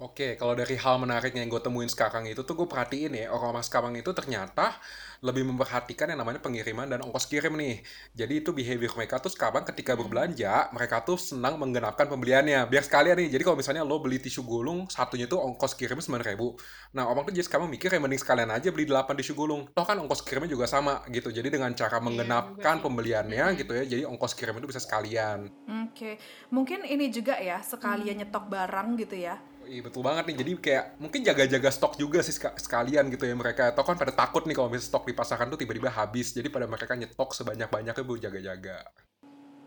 Oke, 0.01 0.33
kalau 0.33 0.57
dari 0.57 0.73
hal 0.81 0.97
menarik 0.97 1.29
yang 1.37 1.45
gue 1.45 1.61
temuin 1.61 1.85
sekarang 1.85 2.25
itu 2.25 2.41
tuh 2.41 2.57
gue 2.57 2.65
perhatiin 2.65 3.13
ya, 3.21 3.29
orang-orang 3.29 3.61
sekarang 3.61 3.93
itu 3.93 4.09
ternyata 4.17 4.73
lebih 5.21 5.45
memperhatikan 5.45 6.09
yang 6.09 6.25
namanya 6.25 6.41
pengiriman 6.41 6.89
dan 6.89 7.05
ongkos 7.05 7.29
kirim 7.29 7.53
nih. 7.53 7.85
Jadi 8.17 8.41
itu 8.41 8.49
behavior 8.49 8.89
mereka 8.97 9.21
tuh 9.21 9.29
sekarang 9.29 9.61
ketika 9.61 9.93
berbelanja, 9.93 10.73
mereka 10.73 11.05
tuh 11.05 11.21
senang 11.21 11.61
menggenapkan 11.61 12.09
pembeliannya. 12.09 12.65
Biar 12.65 12.81
sekalian 12.81 13.13
nih, 13.13 13.29
jadi 13.29 13.45
kalau 13.45 13.61
misalnya 13.61 13.85
lo 13.85 14.01
beli 14.01 14.17
tisu 14.17 14.41
gulung, 14.41 14.89
satunya 14.89 15.29
tuh 15.29 15.37
ongkos 15.37 15.77
kirimnya 15.77 16.01
sembilan 16.01 16.25
ribu. 16.33 16.57
Nah, 16.97 17.05
orang 17.05 17.29
tuh 17.29 17.37
jadi 17.37 17.45
sekarang 17.45 17.69
mikir 17.69 17.93
ya 17.93 18.01
mending 18.01 18.25
sekalian 18.25 18.49
aja 18.49 18.73
beli 18.73 18.89
delapan 18.89 19.13
tisu 19.13 19.37
gulung. 19.37 19.69
Toh 19.69 19.85
kan 19.85 20.01
ongkos 20.01 20.25
kirimnya 20.25 20.49
juga 20.49 20.65
sama 20.65 21.05
gitu. 21.13 21.29
Jadi 21.29 21.53
dengan 21.53 21.77
cara 21.77 22.01
iya, 22.01 22.05
menggenapkan 22.09 22.81
pembeliannya 22.81 23.53
gitu 23.53 23.77
ya, 23.77 23.85
jadi 23.85 24.09
ongkos 24.09 24.33
kirim 24.33 24.57
itu 24.57 24.65
bisa 24.65 24.81
sekalian. 24.81 25.45
Oke, 25.85 25.93
okay. 25.93 26.13
mungkin 26.49 26.89
ini 26.89 27.13
juga 27.13 27.37
ya, 27.37 27.61
sekalian 27.61 28.17
hmm. 28.17 28.21
nyetok 28.25 28.49
barang 28.49 28.97
gitu 28.97 29.29
ya 29.29 29.50
Iya 29.71 29.87
betul 29.87 30.03
banget 30.03 30.27
nih. 30.27 30.37
Jadi 30.43 30.51
kayak 30.59 30.85
mungkin 30.99 31.23
jaga-jaga 31.23 31.69
stok 31.71 31.95
juga 31.95 32.19
sih 32.19 32.35
sekalian 32.35 33.07
gitu 33.07 33.23
ya 33.23 33.31
mereka. 33.39 33.71
Atau 33.71 33.87
kan 33.87 33.95
pada 33.95 34.11
takut 34.11 34.43
nih 34.43 34.51
kalau 34.51 34.67
misalnya 34.67 34.91
stok 34.91 35.07
di 35.07 35.15
pasaran 35.15 35.47
tuh 35.47 35.55
tiba-tiba 35.55 35.87
habis. 35.87 36.35
Jadi 36.35 36.51
pada 36.51 36.67
mereka 36.67 36.91
nyetok 36.99 37.31
sebanyak-banyaknya 37.31 38.03
bu 38.03 38.19
jaga-jaga. 38.19 38.83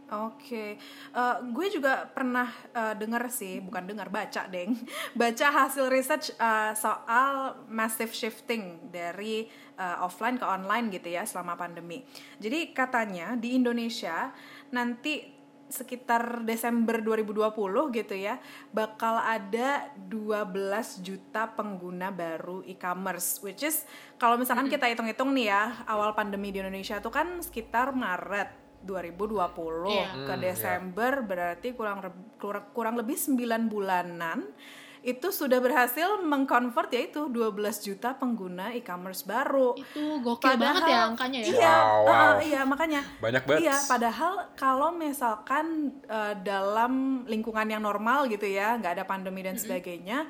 Oke, 0.04 0.37
okay. 0.37 0.70
uh, 1.16 1.40
eh, 1.40 1.49
gue 1.49 1.66
juga 1.80 2.06
pernah 2.06 2.46
uh, 2.76 2.92
dengar 2.92 3.25
sih, 3.32 3.58
bukan 3.58 3.88
dengar 3.88 4.12
baca 4.12 4.46
deng, 4.46 4.76
baca 5.18 5.46
hasil 5.49 5.88
research 5.88 6.28
uh, 6.37 6.76
soal 6.76 7.64
massive 7.73 8.12
shifting 8.12 8.92
dari 8.92 9.49
uh, 9.80 10.04
offline 10.06 10.38
ke 10.38 10.46
online 10.46 10.92
gitu 10.92 11.08
ya 11.08 11.26
selama 11.26 11.58
pandemi. 11.58 12.06
Jadi 12.38 12.76
katanya 12.76 13.34
di 13.34 13.56
Indonesia 13.58 14.30
nanti 14.70 15.34
sekitar 15.66 16.44
Desember 16.44 17.00
2020 17.00 17.50
gitu 17.92 18.14
ya 18.14 18.38
bakal 18.71 19.18
ada 19.18 19.90
12 19.97 21.00
juta 21.00 21.50
pengguna 21.52 22.09
baru 22.09 22.62
e-commerce 22.64 23.40
which 23.40 23.64
is 23.64 23.83
kalau 24.16 24.37
misalkan 24.37 24.68
kita 24.68 24.87
hitung-hitung 24.87 25.33
nih 25.33 25.50
ya 25.50 25.62
awal 25.85 26.12
pandemi 26.12 26.52
di 26.52 26.61
Indonesia 26.61 27.00
tuh 27.00 27.11
kan 27.11 27.40
sekitar 27.40 27.92
Maret 27.92 28.64
2020 28.85 29.88
Iya. 29.88 30.09
ke 30.28 30.35
Hmm, 30.37 30.42
Desember 30.42 31.12
berarti 31.25 31.68
kurang 31.73 32.04
kurang, 32.37 32.66
kurang 32.76 32.94
lebih 33.00 33.16
9 33.16 33.66
bulanan 33.66 34.44
itu 35.04 35.28
sudah 35.28 35.61
berhasil 35.61 36.25
mengconvert 36.25 36.88
yaitu 36.96 37.28
12 37.28 37.61
juta 37.84 38.16
pengguna 38.16 38.73
e-commerce 38.73 39.20
baru. 39.28 39.76
Itu 39.76 40.25
gokil 40.25 40.56
banget 40.56 40.88
ya 40.88 41.00
angkanya 41.04 41.38
ya. 41.44 41.46
Iya, 41.52 41.75
Wow, 41.84 41.92
uh, 41.92 42.08
wow. 42.08 42.34
iya 42.40 42.61
makanya. 42.64 43.00
Banyak 43.20 43.42
banget. 43.44 43.61
Iya, 43.68 43.76
padahal 43.84 44.32
kalau 44.56 44.96
misalkan 44.96 45.92
uh, 46.08 46.32
dalam 46.40 47.23
lingkungan 47.28 47.68
yang 47.68 47.84
normal 47.84 48.32
gitu 48.32 48.49
ya, 48.49 48.80
nggak 48.80 48.96
ada 48.96 49.04
pandemi 49.04 49.44
dan 49.44 49.61
sebagainya, 49.61 50.25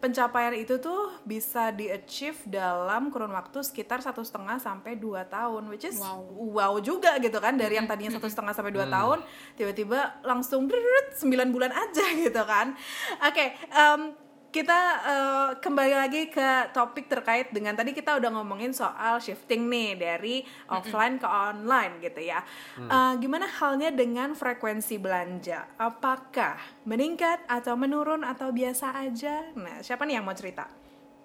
pencapaian 0.00 0.56
itu 0.56 0.80
tuh 0.80 1.12
bisa 1.28 1.68
di 1.70 1.92
achieve 1.92 2.40
dalam 2.48 3.12
kurun 3.12 3.30
waktu 3.30 3.60
sekitar 3.60 4.00
satu 4.00 4.24
setengah 4.24 4.56
sampai 4.56 4.96
dua 4.96 5.28
tahun, 5.28 5.68
which 5.68 5.84
is 5.84 6.00
Wow. 6.00 6.24
wow 6.56 6.74
juga 6.80 7.20
gitu 7.20 7.36
kan 7.36 7.60
dari 7.60 7.76
yang 7.76 7.84
tadinya 7.84 8.16
satu 8.16 8.32
setengah 8.32 8.56
sampai 8.56 8.72
dua 8.72 8.88
tahun, 8.88 9.20
tiba-tiba 9.60 10.24
langsung 10.24 10.64
9 10.66 11.20
bulan 11.52 11.70
aja 11.70 12.04
gitu 12.24 12.42
kan. 12.48 12.72
Oke, 13.20 13.52
em, 13.68 14.16
kita 14.50 14.80
eh, 15.06 15.50
kembali 15.62 15.94
lagi 15.94 16.26
ke 16.26 16.74
topik 16.74 17.06
terkait 17.06 17.54
dengan 17.54 17.78
tadi 17.78 17.94
kita 17.94 18.18
udah 18.18 18.30
ngomongin 18.34 18.74
soal 18.74 19.22
shifting 19.22 19.70
nih 19.70 19.94
dari 19.94 20.42
offline 20.66 21.22
ke 21.22 21.26
online 21.26 22.02
gitu 22.02 22.18
ya. 22.18 22.42
Eh, 22.78 23.12
gimana 23.22 23.46
halnya 23.46 23.94
dengan 23.94 24.34
frekuensi 24.34 24.98
belanja? 24.98 25.70
Apakah 25.78 26.58
meningkat 26.82 27.46
atau 27.46 27.78
menurun 27.78 28.26
atau 28.26 28.50
biasa 28.50 28.98
aja? 28.98 29.54
Nah, 29.54 29.80
siapa 29.86 30.02
nih 30.02 30.18
yang 30.18 30.26
mau 30.26 30.34
cerita? 30.34 30.79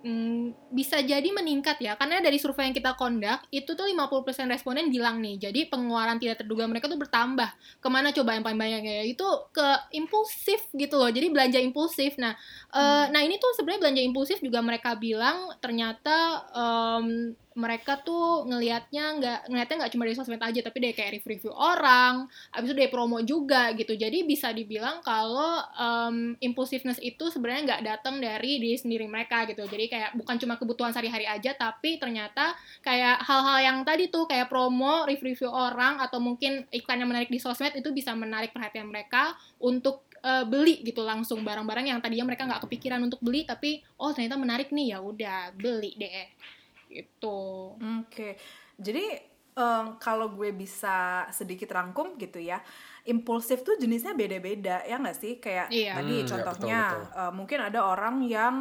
Hmm, 0.05 0.53
bisa 0.69 1.01
jadi 1.01 1.25
meningkat 1.33 1.81
ya. 1.81 1.97
Karena 1.97 2.21
dari 2.21 2.38
survei 2.38 2.69
yang 2.69 2.77
kita 2.77 2.93
kondak 2.93 3.41
itu 3.50 3.74
tuh 3.74 3.89
50% 3.89 4.53
responden 4.53 4.93
bilang 4.93 5.17
nih 5.17 5.50
jadi 5.50 5.65
pengeluaran 5.65 6.21
tidak 6.21 6.45
terduga 6.45 6.69
mereka 6.69 6.85
tuh 6.85 7.01
bertambah. 7.01 7.50
Ke 7.81 7.89
mana 7.89 8.13
coba 8.13 8.38
yang 8.38 8.45
paling 8.45 8.62
banyak 8.62 8.85
ya? 8.85 9.01
Itu 9.01 9.25
ke 9.50 9.65
impulsif 9.97 10.62
gitu 10.77 11.01
loh 11.01 11.09
jadi 11.09 11.25
belanja 11.33 11.57
impulsif. 11.57 12.21
Nah 12.21 12.38
eh, 12.69 13.05
nah 13.09 13.21
ini 13.25 13.41
tuh 13.41 13.50
sebenarnya 13.57 13.81
belanja 13.89 14.01
impulsif 14.05 14.38
juga 14.45 14.62
mereka 14.62 14.93
bilang 14.93 15.50
ternyata 15.57 16.45
em, 16.53 17.33
mereka 17.55 18.03
tuh 18.03 18.43
ngelihatnya 18.51 19.05
nggak 19.15 19.39
ngelihatnya 19.47 19.75
nggak 19.79 19.91
cuma 19.95 20.03
dari 20.03 20.17
sosmed 20.19 20.43
aja 20.43 20.59
tapi 20.59 20.77
dari 20.83 20.91
kayak 20.91 21.12
review-review 21.19 21.55
orang 21.55 22.27
habis 22.51 22.67
itu 22.67 22.75
dari 22.75 22.91
promo 22.91 23.24
juga 23.24 23.71
gitu. 23.79 23.95
Jadi 23.95 24.27
bisa 24.27 24.51
dibilang 24.51 25.00
kalau 25.00 25.63
em, 25.79 26.35
impulsiveness 26.43 27.00
itu 27.00 27.31
sebenarnya 27.31 27.62
nggak 27.63 27.81
datang 27.88 28.19
dari 28.19 28.59
diri 28.59 28.75
sendiri 28.75 29.07
mereka 29.07 29.47
gitu. 29.47 29.63
Jadi 29.63 29.88
kayak 29.88 30.19
bukan 30.19 30.35
cuma 30.35 30.59
kebutuhan 30.59 30.91
sehari-hari 30.91 31.24
aja 31.31 31.55
tapi 31.55 31.95
ternyata 31.95 32.59
kayak 32.83 33.24
hal-hal 33.24 33.57
yang 33.63 33.77
tadi 33.88 34.12
tuh 34.12 34.27
kayak 34.27 34.51
promo 34.51 35.07
review-review 35.07 35.47
orang 35.47 36.03
atau 36.03 36.19
mungkin 36.19 36.67
iklan 36.75 37.00
yang 37.00 37.09
menarik 37.09 37.31
di 37.31 37.39
sosmed 37.39 37.71
itu 37.71 37.95
bisa 37.95 38.12
menarik 38.12 38.51
perhatian 38.51 38.91
mereka 38.91 39.31
untuk 39.63 40.03
eh, 40.19 40.43
beli 40.43 40.83
gitu 40.83 41.07
langsung 41.07 41.39
barang-barang 41.47 41.88
yang 41.88 42.03
tadinya 42.03 42.27
mereka 42.27 42.43
nggak 42.51 42.67
kepikiran 42.67 43.00
untuk 43.00 43.24
beli 43.24 43.47
tapi 43.47 43.79
oh 43.95 44.12
ternyata 44.12 44.35
menarik 44.35 44.75
nih 44.75 44.91
ya 44.91 45.00
udah 45.00 45.55
beli 45.55 45.95
deh 45.95 46.27
gitu 46.95 47.75
Oke, 48.01 48.39
jadi 48.79 49.03
em, 49.55 49.85
kalau 49.99 50.27
gue 50.31 50.51
bisa 50.51 51.27
sedikit 51.29 51.71
rangkum 51.71 52.15
gitu 52.15 52.39
ya, 52.39 52.59
impulsif 53.03 53.61
tuh 53.61 53.75
jenisnya 53.75 54.11
beda-beda 54.11 54.83
ya 54.83 54.95
nggak 54.95 55.17
sih? 55.17 55.33
Kayak 55.39 55.67
Iya. 55.69 55.93
tadi 55.93 56.15
Hmm, 56.15 56.19
ya, 56.19 56.29
contohnya 56.31 56.79
betul, 56.87 57.19
eh, 57.19 57.31
mungkin 57.31 57.59
ada 57.61 57.79
orang 57.83 58.15
yang 58.25 58.55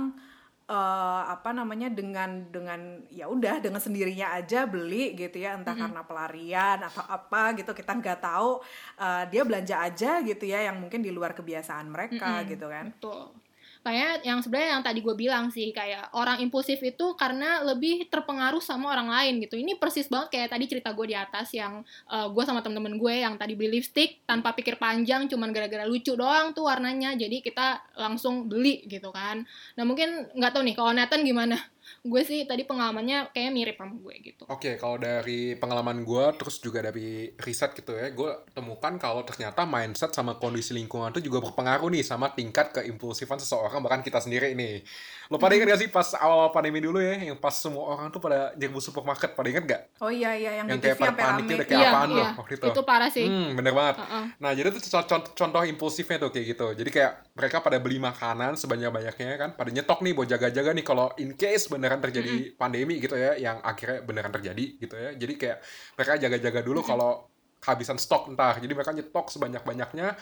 eh, 0.65 1.23
apa 1.29 1.53
namanya 1.53 1.93
dengan 1.93 2.49
dengan 2.49 2.81
ya 3.13 3.29
udah 3.29 3.61
dengan 3.61 3.77
sendirinya 3.77 4.33
aja 4.33 4.65
beli 4.65 5.13
gitu 5.13 5.37
ya, 5.37 5.61
entah 5.61 5.77
karena 5.77 6.01
pelarian 6.09 6.81
atau 6.81 7.05
apa 7.05 7.53
gitu 7.53 7.77
kita 7.77 7.93
nggak 8.01 8.19
tahu 8.25 8.65
eh, 8.97 9.25
dia 9.29 9.43
belanja 9.45 9.77
aja 9.85 10.11
gitu 10.25 10.45
ya 10.49 10.65
yang 10.73 10.81
mungkin 10.81 11.05
di 11.05 11.13
luar 11.13 11.37
kebiasaan 11.37 11.87
mereka 11.93 12.41
Mm-mm. 12.41 12.49
gitu 12.49 12.67
kan? 12.67 12.87
Betul. 12.97 13.44
Kayak 13.85 14.25
yang 14.25 14.41
sebenarnya 14.41 14.81
yang 14.81 14.83
tadi 14.83 15.05
gue 15.05 15.13
bilang 15.13 15.53
sih 15.53 15.69
kayak 15.77 16.09
orang 16.17 16.41
impulsif 16.41 16.81
itu 16.81 17.13
karena 17.21 17.61
lebih 17.61 18.09
terpengaruh 18.09 18.65
sama 18.65 18.97
orang 18.97 19.13
lain 19.13 19.45
gitu. 19.45 19.61
Ini 19.61 19.77
persis 19.77 20.09
banget 20.09 20.33
kayak 20.33 20.57
tadi 20.57 20.65
cerita 20.65 20.97
gue 20.97 21.07
di 21.13 21.17
atas 21.17 21.53
yang 21.53 21.85
eh, 22.09 22.27
gue 22.33 22.45
sama 22.49 22.65
temen-temen 22.65 22.97
gue 22.97 23.15
yang 23.21 23.37
tadi 23.37 23.53
beli 23.53 23.77
lipstick 23.79 24.25
tanpa 24.25 24.57
pikir 24.57 24.81
panjang 24.81 25.29
cuman 25.29 25.53
gara-gara 25.53 25.85
lucu 25.85 26.17
doang 26.17 26.57
tuh 26.57 26.65
warnanya. 26.65 27.13
Jadi 27.13 27.45
kita 27.45 27.85
langsung 28.01 28.49
beli 28.49 28.89
gitu 28.89 29.13
kan. 29.13 29.45
Nah 29.77 29.85
mungkin 29.85 30.33
nggak 30.33 30.53
tahu 30.57 30.65
nih 30.65 30.75
kalau 30.75 30.97
Nathan 30.97 31.21
gimana? 31.21 31.74
Gue 32.01 32.21
sih 32.21 32.43
tadi 32.45 32.65
pengalamannya 32.65 33.31
kayak 33.31 33.51
mirip 33.53 33.77
sama 33.77 33.95
gue 33.95 34.15
gitu. 34.25 34.43
Oke, 34.49 34.75
kalau 34.77 34.97
dari 34.97 35.55
pengalaman 35.55 36.03
gue, 36.03 36.25
terus 36.35 36.59
juga 36.59 36.81
dari 36.81 37.31
riset 37.37 37.73
gitu 37.73 37.93
ya, 37.93 38.11
gue 38.11 38.31
temukan 38.51 38.97
kalau 38.97 39.23
ternyata 39.23 39.63
mindset 39.63 40.11
sama 40.11 40.35
kondisi 40.35 40.73
lingkungan 40.73 41.13
itu 41.13 41.29
juga 41.29 41.45
berpengaruh 41.45 41.87
nih 41.89 42.03
sama 42.03 42.33
tingkat 42.33 42.73
keimpulsifan 42.73 43.39
seseorang, 43.39 43.79
bahkan 43.81 44.01
kita 44.01 44.19
sendiri 44.19 44.53
nih. 44.53 44.83
Lo 45.29 45.39
pada 45.39 45.55
ingat 45.55 45.71
gak 45.71 45.81
sih 45.81 45.89
pas 45.89 46.09
awal 46.17 46.51
pandemi 46.51 46.81
dulu 46.81 46.99
ya, 46.99 47.17
yang 47.17 47.37
pas 47.37 47.53
semua 47.53 47.89
orang 47.91 48.09
tuh 48.09 48.21
pada 48.21 48.53
nyerbu 48.55 48.77
supermarket, 48.79 49.33
pada 49.33 49.49
inget 49.49 49.65
gak? 49.65 49.83
Oh 50.01 50.13
iya 50.13 50.37
iya 50.37 50.61
yang, 50.61 50.69
Yang 50.69 50.77
di 50.77 50.85
kayak 50.85 50.97
TV 50.97 51.01
pada 51.01 51.09
sampai 51.09 51.25
panik 51.25 51.41
rame. 51.41 51.55
udah 51.55 51.67
kayak 51.67 51.81
Iya, 51.81 51.89
apaan 51.89 52.09
iya. 52.09 52.17
loh 52.17 52.29
waktu 52.37 52.53
itu. 52.55 52.67
Itu 52.69 52.83
parah 52.85 53.11
sih. 53.11 53.27
Hmm, 53.27 53.49
bener 53.57 53.73
banget. 53.73 53.97
Heeh. 54.01 54.25
Nah, 54.39 54.51
jadi 54.53 54.69
itu 54.69 54.81
contoh, 54.85 55.19
contoh 55.33 55.63
impulsifnya 55.65 56.17
tuh 56.21 56.31
kayak 56.31 56.47
gitu. 56.53 56.67
Jadi 56.77 56.91
kayak 56.93 57.13
mereka 57.35 57.59
pada 57.59 57.83
beli 57.83 57.99
makanan 57.99 58.55
sebanyak-banyaknya 58.55 59.35
kan, 59.35 59.51
pada 59.59 59.71
nyetok 59.75 60.07
nih 60.07 60.13
buat 60.15 60.29
jaga-jaga 60.31 60.71
nih 60.71 60.87
kalau 60.87 61.11
in 61.19 61.35
case 61.35 61.67
beneran 61.67 61.99
terjadi 61.99 62.55
pandemi 62.55 63.03
gitu 63.03 63.19
ya, 63.19 63.35
yang 63.35 63.59
akhirnya 63.59 64.07
beneran 64.07 64.31
terjadi 64.31 64.65
gitu 64.79 64.95
ya. 64.95 65.11
Jadi 65.19 65.35
kayak 65.35 65.59
mereka 65.99 66.13
jaga-jaga 66.15 66.61
dulu 66.63 66.81
kalau 66.87 67.27
kehabisan 67.59 67.99
stok 67.99 68.31
entar. 68.31 68.63
Jadi 68.63 68.71
mereka 68.71 68.95
nyetok 68.95 69.35
sebanyak-banyaknya 69.35 70.15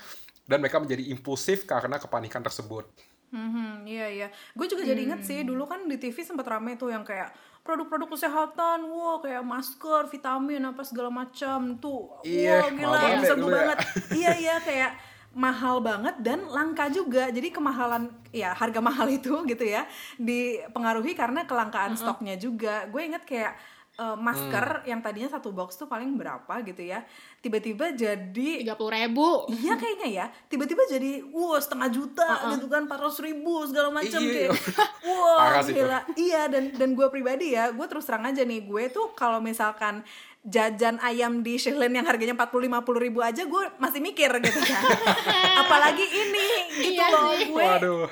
dan 0.49 0.59
mereka 0.59 0.81
menjadi 0.81 1.05
impulsif 1.13 1.69
karena 1.69 2.01
kepanikan 2.01 2.41
tersebut. 2.41 2.89
Mhm, 3.33 3.89
iya 3.89 4.07
iya. 4.09 4.29
Gue 4.57 4.69
juga 4.69 4.85
jadi 4.85 5.05
inget 5.05 5.25
sih 5.25 5.45
dulu 5.45 5.69
kan 5.69 5.85
di 5.85 5.97
TV 6.01 6.17
sempat 6.25 6.49
rame 6.49 6.81
tuh 6.81 6.93
yang 6.93 7.05
kayak 7.05 7.33
produk-produk 7.61 8.17
kesehatan, 8.17 8.89
wow 8.89 9.21
kayak 9.21 9.45
masker, 9.45 10.09
vitamin 10.09 10.65
apa 10.65 10.81
segala 10.85 11.13
macam 11.13 11.77
tuh. 11.77 12.21
Iya, 12.25 12.73
wow 12.73 12.77
gila 12.77 12.97
banget 12.97 13.25
ya 13.25 13.35
dulu 13.37 13.49
ya. 13.49 13.57
banget. 13.61 13.79
iya 14.17 14.33
iya 14.37 14.57
kayak 14.61 15.12
mahal 15.33 15.81
banget 15.81 16.17
dan 16.21 16.45
langka 16.49 16.89
juga. 16.93 17.29
Jadi 17.33 17.49
kemahalan 17.53 18.13
ya 18.33 18.53
harga 18.53 18.81
mahal 18.89 19.09
itu 19.09 19.45
gitu 19.49 19.65
ya 19.65 19.85
dipengaruhi 20.21 21.13
karena 21.17 21.45
kelangkaan 21.49 21.97
stoknya 21.97 22.37
juga. 22.37 22.89
Gue 22.89 23.09
inget 23.09 23.25
kayak 23.25 23.57
eh, 24.03 24.17
masker 24.17 24.67
yang 24.85 24.99
tadinya 24.99 25.31
satu 25.31 25.51
box 25.51 25.77
tuh 25.77 25.87
paling 25.87 26.11
berapa 26.13 26.51
gitu 26.63 26.83
ya. 26.83 27.07
Tiba-tiba 27.39 27.91
jadi 27.93 28.49
tiga 28.59 28.75
puluh 28.75 28.91
ribu. 28.93 29.47
Iya 29.49 29.75
kayaknya 29.75 30.09
ya, 30.13 30.27
tiba-tiba 30.47 30.83
jadi 30.85 31.23
wow 31.25 31.55
setengah 31.57 31.89
juta 31.89 32.27
gitu 32.53 32.67
kan, 32.67 32.85
400 32.85 32.99
ribu 33.23 33.63
segala 33.65 33.89
macam 33.91 34.19
Iya. 34.19 34.51
kayak, 34.51 34.53
wow 35.09 35.39
Parah 35.39 35.63
sih 35.63 35.73
gila. 35.73 36.01
Iya 36.15 36.43
dan 36.47 36.65
dan 36.73 36.89
gue 36.93 37.07
pribadi 37.09 37.53
ya, 37.53 37.71
gue 37.71 37.87
terus 37.87 38.03
terang 38.03 38.25
aja 38.25 38.43
nih, 38.43 38.63
gue 38.63 38.85
tuh 38.89 39.11
kalau 39.13 39.39
misalkan 39.39 40.03
jajan 40.43 40.99
ayam 41.01 41.39
di 41.41 41.55
Shilin 41.55 41.93
yang 41.93 42.03
harganya 42.03 42.35
40-50 42.35 42.59
ribu 42.99 43.23
aja 43.23 43.47
gue 43.47 43.63
masih 43.79 44.03
mikir 44.03 44.27
gitu 44.43 44.59
kan 44.59 44.83
apalagi 45.63 46.03
ini 46.03 46.49
gitu 46.83 46.99
Iya 46.99 47.07
loh 47.09 47.31
sih. 47.33 47.47
gue 47.47 47.63
Waduh. 47.63 48.07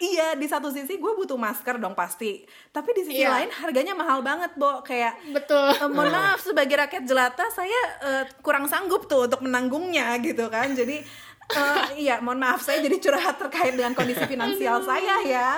Iya 0.00 0.32
di 0.32 0.44
satu 0.44 0.68
sisi 0.68 0.96
gue 0.96 1.12
butuh 1.14 1.36
masker 1.36 1.76
dong 1.76 1.92
pasti. 1.92 2.40
Tapi 2.68 2.90
di 2.90 3.02
sisi 3.04 3.20
Iya. 3.20 3.30
lain 3.30 3.50
harganya 3.52 3.92
mahal 3.92 4.20
banget 4.20 4.52
Bo. 4.54 4.80
Kayak 4.80 5.20
Betul. 5.28 5.76
Eh, 5.76 5.86
mohon 5.86 6.08
maaf 6.08 6.40
sebagai 6.40 6.74
rakyat 6.74 7.04
jelata 7.04 7.44
saya 7.48 7.80
eh, 8.02 8.24
kurang 8.40 8.64
sanggup 8.64 9.04
tuh 9.04 9.24
untuk 9.24 9.40
menanggungnya 9.40 10.16
gitu 10.18 10.48
kan. 10.48 10.72
Jadi 10.72 11.04
eh, 11.50 11.84
iya 12.00 12.18
mohon 12.18 12.38
maaf 12.38 12.60
saya 12.60 12.80
jadi 12.80 12.96
curhat 12.96 13.36
terkait 13.38 13.72
dengan 13.72 13.92
kondisi 13.92 14.24
finansial 14.24 14.80
saya 14.82 15.20
ya. 15.22 15.50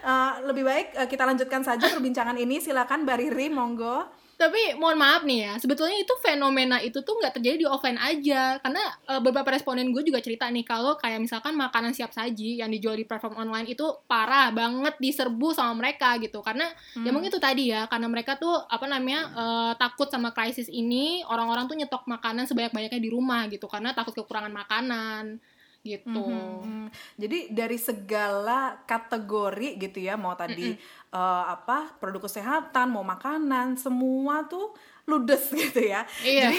Eh, 0.00 0.32
lebih 0.44 0.64
baik 0.64 0.86
eh, 0.94 1.06
kita 1.06 1.22
lanjutkan 1.22 1.60
saja 1.60 1.86
perbincangan 1.86 2.34
ini. 2.34 2.56
Silakan 2.58 3.04
Mbak 3.04 3.16
Riri 3.20 3.46
monggo 3.48 4.08
Tapi 4.40 4.80
mohon 4.80 4.96
maaf 4.96 5.20
nih 5.28 5.44
ya, 5.44 5.52
sebetulnya 5.60 6.00
itu 6.00 6.16
fenomena 6.24 6.80
itu 6.80 7.04
tuh 7.04 7.20
nggak 7.20 7.36
terjadi 7.36 7.60
di 7.60 7.68
offline 7.68 8.00
aja. 8.00 8.56
Karena 8.64 8.80
eh, 9.04 9.20
beberapa 9.20 9.52
responden 9.52 9.92
gue 9.92 10.00
juga 10.00 10.24
cerita 10.24 10.48
nih 10.48 10.64
kalau 10.64 10.96
kayak 10.96 11.20
misalkan 11.20 11.52
makanan 11.60 11.92
siap 11.92 12.08
saji 12.08 12.56
yang 12.64 12.72
dijual 12.72 12.96
di 12.96 13.04
platform 13.04 13.36
online 13.36 13.68
itu 13.68 13.84
parah 14.08 14.48
banget 14.48 14.96
diserbu 14.96 15.52
sama 15.52 15.76
mereka 15.84 16.16
gitu. 16.16 16.40
Karena 16.40 16.64
ya 17.04 17.12
mungkin 17.12 17.28
itu 17.28 17.36
tadi 17.36 17.68
ya, 17.68 17.84
karena 17.84 18.08
mereka 18.08 18.40
tuh 18.40 18.56
apa 18.64 18.88
namanya 18.88 19.28
eh, 19.36 19.72
takut 19.76 20.08
sama 20.08 20.32
krisis 20.32 20.72
ini, 20.72 21.20
orang-orang 21.28 21.68
tuh 21.68 21.76
nyetok 21.76 22.08
makanan 22.08 22.48
sebanyak-banyaknya 22.48 22.96
di 22.96 23.10
rumah 23.12 23.44
gitu 23.52 23.68
karena 23.68 23.92
takut 23.92 24.16
kekurangan 24.16 24.56
makanan 24.56 25.36
gitu. 25.80 26.20
Hmm, 26.20 26.92
Jadi 27.16 27.52
dari 27.52 27.80
segala 27.80 28.84
kategori 28.84 29.80
gitu 29.80 29.98
ya, 30.04 30.20
mau 30.20 30.36
tadi 30.36 30.76
eh, 31.14 31.44
apa 31.48 31.96
produk 31.96 32.28
kesehatan, 32.28 32.92
mau 32.92 33.04
makanan, 33.04 33.80
semua 33.80 34.44
tuh 34.44 34.76
ludes 35.10 35.50
gitu 35.66 35.82
ya. 35.82 36.06
Iya. 36.22 36.54
Jadi 36.54 36.58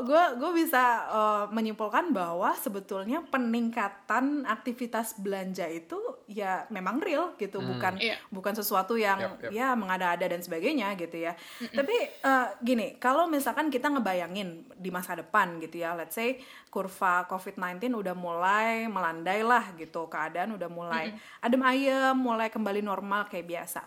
gue 0.00 0.24
gue 0.40 0.64
bisa 0.64 0.80
uh, 1.12 1.44
menyimpulkan 1.52 2.08
bahwa 2.08 2.56
sebetulnya 2.56 3.20
peningkatan 3.28 4.48
aktivitas 4.48 5.20
belanja 5.20 5.68
itu 5.68 6.00
ya 6.24 6.64
memang 6.72 6.96
real 7.04 7.36
gitu, 7.36 7.60
bukan 7.60 8.00
Iya. 8.00 8.16
bukan 8.32 8.56
sesuatu 8.56 8.96
yang 8.96 9.20
Yap, 9.20 9.44
yap. 9.44 9.50
ya 9.52 9.68
mengada-ada 9.76 10.24
dan 10.24 10.40
sebagainya 10.40 10.96
gitu 10.96 11.20
ya. 11.20 11.36
Tapi 11.60 11.96
uh, 12.24 12.48
gini, 12.64 12.96
kalau 12.96 13.28
misalkan 13.28 13.68
kita 13.68 13.92
ngebayangin 13.92 14.72
di 14.72 14.88
masa 14.88 15.20
depan 15.20 15.60
gitu 15.60 15.84
ya, 15.84 15.92
let's 15.92 16.16
say 16.16 16.40
kurva 16.72 17.28
COVID-19 17.28 17.92
udah 17.92 18.16
mulai 18.16 18.88
melandai 18.88 19.44
lah 19.44 19.76
gitu, 19.76 20.08
keadaan 20.08 20.56
udah 20.56 20.72
mulai 20.72 21.12
adem 21.44 21.60
ayem, 21.60 22.16
mulai 22.16 22.48
kembali 22.48 22.80
normal 22.80 23.28
kayak 23.28 23.44
biasa. 23.44 23.84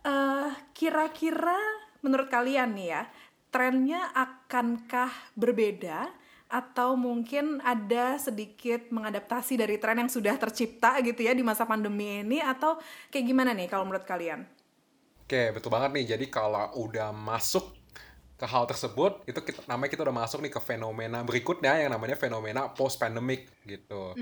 Eh, 0.00 0.50
kira-kira 0.74 1.54
menurut 2.00 2.26
kalian 2.26 2.72
nih 2.72 2.88
ya, 2.98 3.02
trennya 3.50 4.14
akankah 4.14 5.10
berbeda 5.34 6.10
atau 6.50 6.98
mungkin 6.98 7.62
ada 7.62 8.18
sedikit 8.18 8.90
mengadaptasi 8.90 9.54
dari 9.54 9.78
tren 9.78 10.02
yang 10.02 10.10
sudah 10.10 10.34
tercipta 10.34 10.98
gitu 10.98 11.22
ya 11.22 11.30
di 11.30 11.46
masa 11.46 11.62
pandemi 11.62 12.26
ini 12.26 12.42
atau 12.42 12.78
kayak 13.14 13.26
gimana 13.26 13.54
nih 13.54 13.70
kalau 13.70 13.86
menurut 13.86 14.02
kalian? 14.02 14.42
Oke, 15.22 15.54
betul 15.54 15.70
banget 15.70 15.94
nih. 15.94 16.06
Jadi 16.18 16.26
kalau 16.26 16.74
udah 16.74 17.14
masuk 17.14 17.79
ke 18.40 18.48
hal 18.48 18.64
tersebut, 18.64 19.20
itu 19.28 19.36
kita, 19.36 19.60
namanya 19.68 19.92
kita 19.92 20.02
udah 20.08 20.16
masuk 20.16 20.40
nih 20.40 20.48
ke 20.48 20.60
fenomena 20.64 21.20
berikutnya 21.20 21.76
yang 21.76 21.92
namanya 21.92 22.16
fenomena 22.16 22.72
post 22.72 22.96
pandemic 22.96 23.52
gitu. 23.68 24.16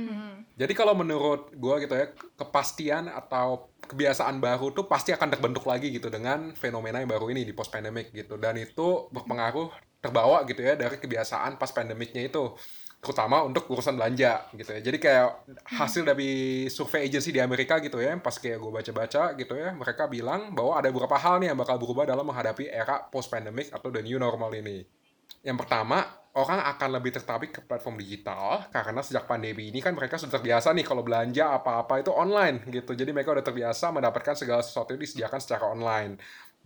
Jadi 0.59 0.73
kalau 0.75 0.99
menurut 0.99 1.55
gue 1.55 1.75
gitu 1.87 1.95
ya, 1.95 2.11
ke- 2.11 2.35
kepastian 2.35 3.07
atau 3.07 3.71
kebiasaan 3.87 4.43
baru 4.43 4.75
tuh 4.75 4.91
pasti 4.91 5.15
akan 5.15 5.31
terbentuk 5.31 5.63
lagi 5.65 5.95
gitu 5.95 6.11
dengan 6.11 6.51
fenomena 6.59 6.99
yang 6.99 7.09
baru 7.09 7.31
ini 7.31 7.47
di 7.47 7.55
post 7.55 7.71
pandemic 7.71 8.11
gitu. 8.11 8.35
Dan 8.35 8.59
itu 8.59 9.07
berpengaruh 9.15 9.71
terbawa 10.03 10.43
gitu 10.47 10.63
ya 10.63 10.75
dari 10.75 10.99
kebiasaan 10.99 11.59
pas 11.59 11.71
pandemicnya 11.71 12.27
itu 12.27 12.55
terutama 12.99 13.47
untuk 13.47 13.71
urusan 13.71 13.95
belanja 13.95 14.51
gitu 14.59 14.71
ya. 14.75 14.81
Jadi 14.83 14.99
kayak 14.99 15.29
hasil 15.71 16.03
dari 16.03 16.67
survei 16.67 17.07
agency 17.07 17.31
di 17.31 17.39
Amerika 17.39 17.79
gitu 17.79 18.03
ya, 18.03 18.19
pas 18.19 18.35
kayak 18.35 18.59
gue 18.59 18.73
baca-baca 18.75 19.23
gitu 19.39 19.55
ya, 19.55 19.71
mereka 19.71 20.11
bilang 20.11 20.51
bahwa 20.51 20.83
ada 20.83 20.91
beberapa 20.91 21.15
hal 21.15 21.39
nih 21.39 21.55
yang 21.55 21.59
bakal 21.59 21.79
berubah 21.79 22.11
dalam 22.11 22.27
menghadapi 22.27 22.67
era 22.67 23.07
post 23.07 23.31
pandemic 23.31 23.71
atau 23.71 23.95
the 23.95 24.03
new 24.03 24.19
normal 24.19 24.51
ini. 24.51 24.83
Yang 25.47 25.63
pertama, 25.63 26.03
orang 26.35 26.61
akan 26.75 26.89
lebih 26.99 27.15
tertarik 27.15 27.51
ke 27.55 27.61
platform 27.63 27.99
digital 27.99 28.67
karena 28.71 29.03
sejak 29.03 29.27
pandemi 29.27 29.71
ini 29.71 29.79
kan 29.79 29.95
mereka 29.95 30.19
sudah 30.19 30.39
terbiasa 30.39 30.75
nih 30.75 30.87
kalau 30.87 31.03
belanja 31.07 31.55
apa-apa 31.55 32.03
itu 32.03 32.11
online 32.11 32.67
gitu. 32.71 32.99
Jadi 32.99 33.11
mereka 33.15 33.31
udah 33.35 33.47
terbiasa 33.47 33.95
mendapatkan 33.95 34.35
segala 34.35 34.63
sesuatu 34.63 34.95
yang 34.95 35.03
disediakan 35.03 35.41
secara 35.43 35.71
online. 35.71 36.19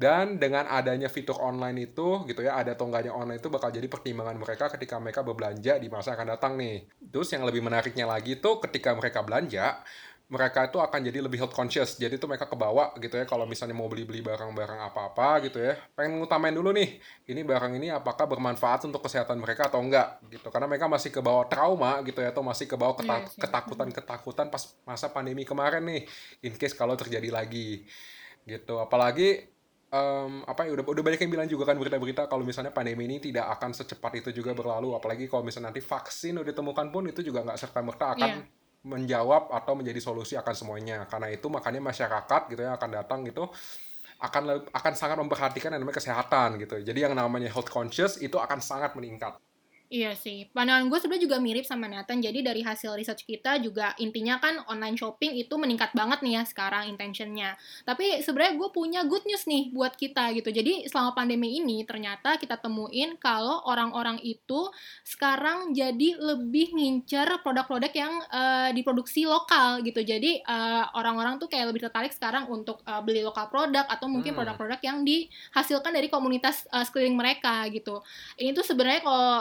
Dan 0.02 0.42
dengan 0.42 0.66
adanya 0.66 1.06
fitur 1.06 1.38
online 1.38 1.94
itu 1.94 2.26
gitu 2.26 2.42
ya, 2.42 2.58
ada 2.58 2.74
tongganya 2.74 3.14
online 3.14 3.38
itu 3.38 3.46
bakal 3.46 3.70
jadi 3.70 3.86
pertimbangan 3.86 4.34
mereka 4.34 4.66
ketika 4.74 4.98
mereka 4.98 5.22
berbelanja 5.22 5.78
di 5.78 5.86
masa 5.86 6.18
akan 6.18 6.34
datang 6.34 6.58
nih. 6.58 6.90
Terus 7.14 7.30
yang 7.30 7.46
lebih 7.46 7.62
menariknya 7.62 8.10
lagi 8.10 8.34
tuh 8.42 8.58
ketika 8.58 8.90
mereka 8.98 9.22
belanja, 9.22 9.78
mereka 10.26 10.66
itu 10.66 10.82
akan 10.82 11.00
jadi 11.06 11.22
lebih 11.22 11.38
health 11.44 11.54
conscious. 11.54 12.00
Jadi 12.00 12.18
tuh 12.18 12.26
mereka 12.26 12.50
kebawa 12.50 12.96
gitu 12.98 13.14
ya 13.14 13.28
kalau 13.28 13.46
misalnya 13.46 13.78
mau 13.78 13.86
beli-beli 13.86 14.26
barang-barang 14.26 14.80
apa-apa 14.90 15.46
gitu 15.46 15.62
ya. 15.62 15.78
Pengen 15.94 16.18
ngutamain 16.18 16.56
dulu 16.56 16.74
nih, 16.74 16.98
ini 17.30 17.46
barang 17.46 17.76
ini 17.78 17.94
apakah 17.94 18.26
bermanfaat 18.26 18.88
untuk 18.90 19.06
kesehatan 19.06 19.38
mereka 19.38 19.70
atau 19.70 19.78
enggak 19.78 20.18
gitu. 20.34 20.50
Karena 20.50 20.66
mereka 20.66 20.90
masih 20.90 21.14
kebawa 21.14 21.46
trauma 21.46 22.02
gitu 22.02 22.18
ya 22.24 22.34
atau 22.34 22.42
masih 22.42 22.66
kebawa 22.66 22.98
Iya 22.98 23.28
sih. 23.30 23.38
ketakutan-ketakutan 23.38 24.50
pas 24.50 24.72
masa 24.82 25.06
pandemi 25.12 25.46
kemarin 25.46 25.86
nih. 25.86 26.02
In 26.42 26.58
case 26.58 26.74
kalau 26.74 26.98
terjadi 26.98 27.30
lagi 27.30 27.86
gitu. 28.48 28.80
Apalagi 28.82 29.51
em, 29.92 30.32
apa 30.48 30.64
ya 30.64 30.72
udah 30.72 30.84
udah 30.88 31.02
banyak 31.04 31.20
yang 31.28 31.32
bilang 31.32 31.48
juga 31.52 31.68
kan 31.68 31.76
berita-berita 31.76 32.24
kalau 32.26 32.42
misalnya 32.42 32.72
pandemi 32.72 33.04
ini 33.04 33.20
tidak 33.20 33.46
akan 33.60 33.76
secepat 33.76 34.12
itu 34.24 34.30
juga 34.32 34.56
berlalu. 34.56 34.96
Apalagi 34.96 35.28
kalau 35.28 35.44
misalnya 35.44 35.68
nanti 35.70 35.84
vaksin 35.84 36.40
udah 36.40 36.48
ditemukan 36.48 36.86
pun 36.88 37.04
itu 37.12 37.20
juga 37.20 37.44
nggak 37.44 37.58
serta 37.60 37.80
merta 37.84 38.16
akan 38.16 38.30
Iya. 38.32 38.40
menjawab 38.82 39.52
atau 39.54 39.72
menjadi 39.78 40.00
solusi 40.02 40.34
akan 40.34 40.54
semuanya. 40.56 41.04
Karena 41.06 41.28
itu 41.30 41.46
makanya 41.52 41.78
masyarakat 41.84 42.40
gitu 42.50 42.60
ya 42.64 42.74
akan 42.74 42.90
datang 42.90 43.20
gitu 43.28 43.46
akan 44.22 44.70
akan 44.70 44.92
sangat 44.94 45.18
memperhatikan 45.18 45.74
yang 45.74 45.82
namanya 45.82 45.98
kesehatan 45.98 46.48
gitu. 46.62 46.78
Jadi 46.78 46.98
yang 47.02 47.14
namanya 47.14 47.50
health 47.50 47.68
conscious 47.70 48.18
itu 48.22 48.38
akan 48.38 48.62
sangat 48.62 48.94
meningkat 48.94 49.34
Iya 49.92 50.16
sih, 50.16 50.48
pandangan 50.56 50.88
gue 50.88 50.96
sebenarnya 51.04 51.24
juga 51.28 51.36
mirip 51.36 51.68
sama 51.68 51.84
Nathan. 51.84 52.24
Jadi 52.24 52.40
dari 52.40 52.64
hasil 52.64 52.96
research 52.96 53.28
kita 53.28 53.60
juga 53.60 53.92
intinya 54.00 54.40
kan 54.40 54.64
online 54.72 54.96
shopping 54.96 55.36
itu 55.36 55.52
meningkat 55.60 55.92
banget 55.92 56.24
nih 56.24 56.40
ya 56.40 56.42
sekarang 56.48 56.88
intentionnya. 56.88 57.60
Tapi 57.84 58.24
sebenarnya 58.24 58.56
gue 58.56 58.68
punya 58.72 59.04
good 59.04 59.20
news 59.28 59.44
nih 59.44 59.68
buat 59.68 59.92
kita 59.92 60.32
gitu. 60.40 60.48
Jadi 60.48 60.88
selama 60.88 61.12
pandemi 61.12 61.60
ini 61.60 61.84
ternyata 61.84 62.40
kita 62.40 62.56
temuin 62.56 63.20
kalau 63.20 63.60
orang-orang 63.68 64.16
itu 64.24 64.72
sekarang 65.04 65.76
jadi 65.76 66.16
lebih 66.16 66.72
ngincer 66.72 67.44
produk-produk 67.44 67.92
yang 67.92 68.12
eh, 68.32 68.70
diproduksi 68.72 69.28
lokal 69.28 69.84
gitu. 69.84 70.00
Jadi 70.00 70.40
eh, 70.40 70.84
orang-orang 70.96 71.36
tuh 71.36 71.52
kayak 71.52 71.68
lebih 71.68 71.84
tertarik 71.84 72.16
sekarang 72.16 72.48
untuk 72.48 72.80
eh, 72.88 73.02
beli 73.04 73.20
lokal 73.20 73.52
produk 73.52 73.84
atau 73.84 74.08
mungkin 74.08 74.32
Hmm. 74.32 74.40
produk-produk 74.40 74.80
yang 74.80 75.04
dihasilkan 75.04 75.92
dari 75.92 76.08
komunitas 76.08 76.64
eh, 76.72 76.80
sekeliling 76.80 77.12
mereka 77.12 77.68
gitu 77.68 78.00
ini 78.40 78.56
tuh 78.56 78.64
sebenarnya 78.64 79.04
kalau 79.04 79.36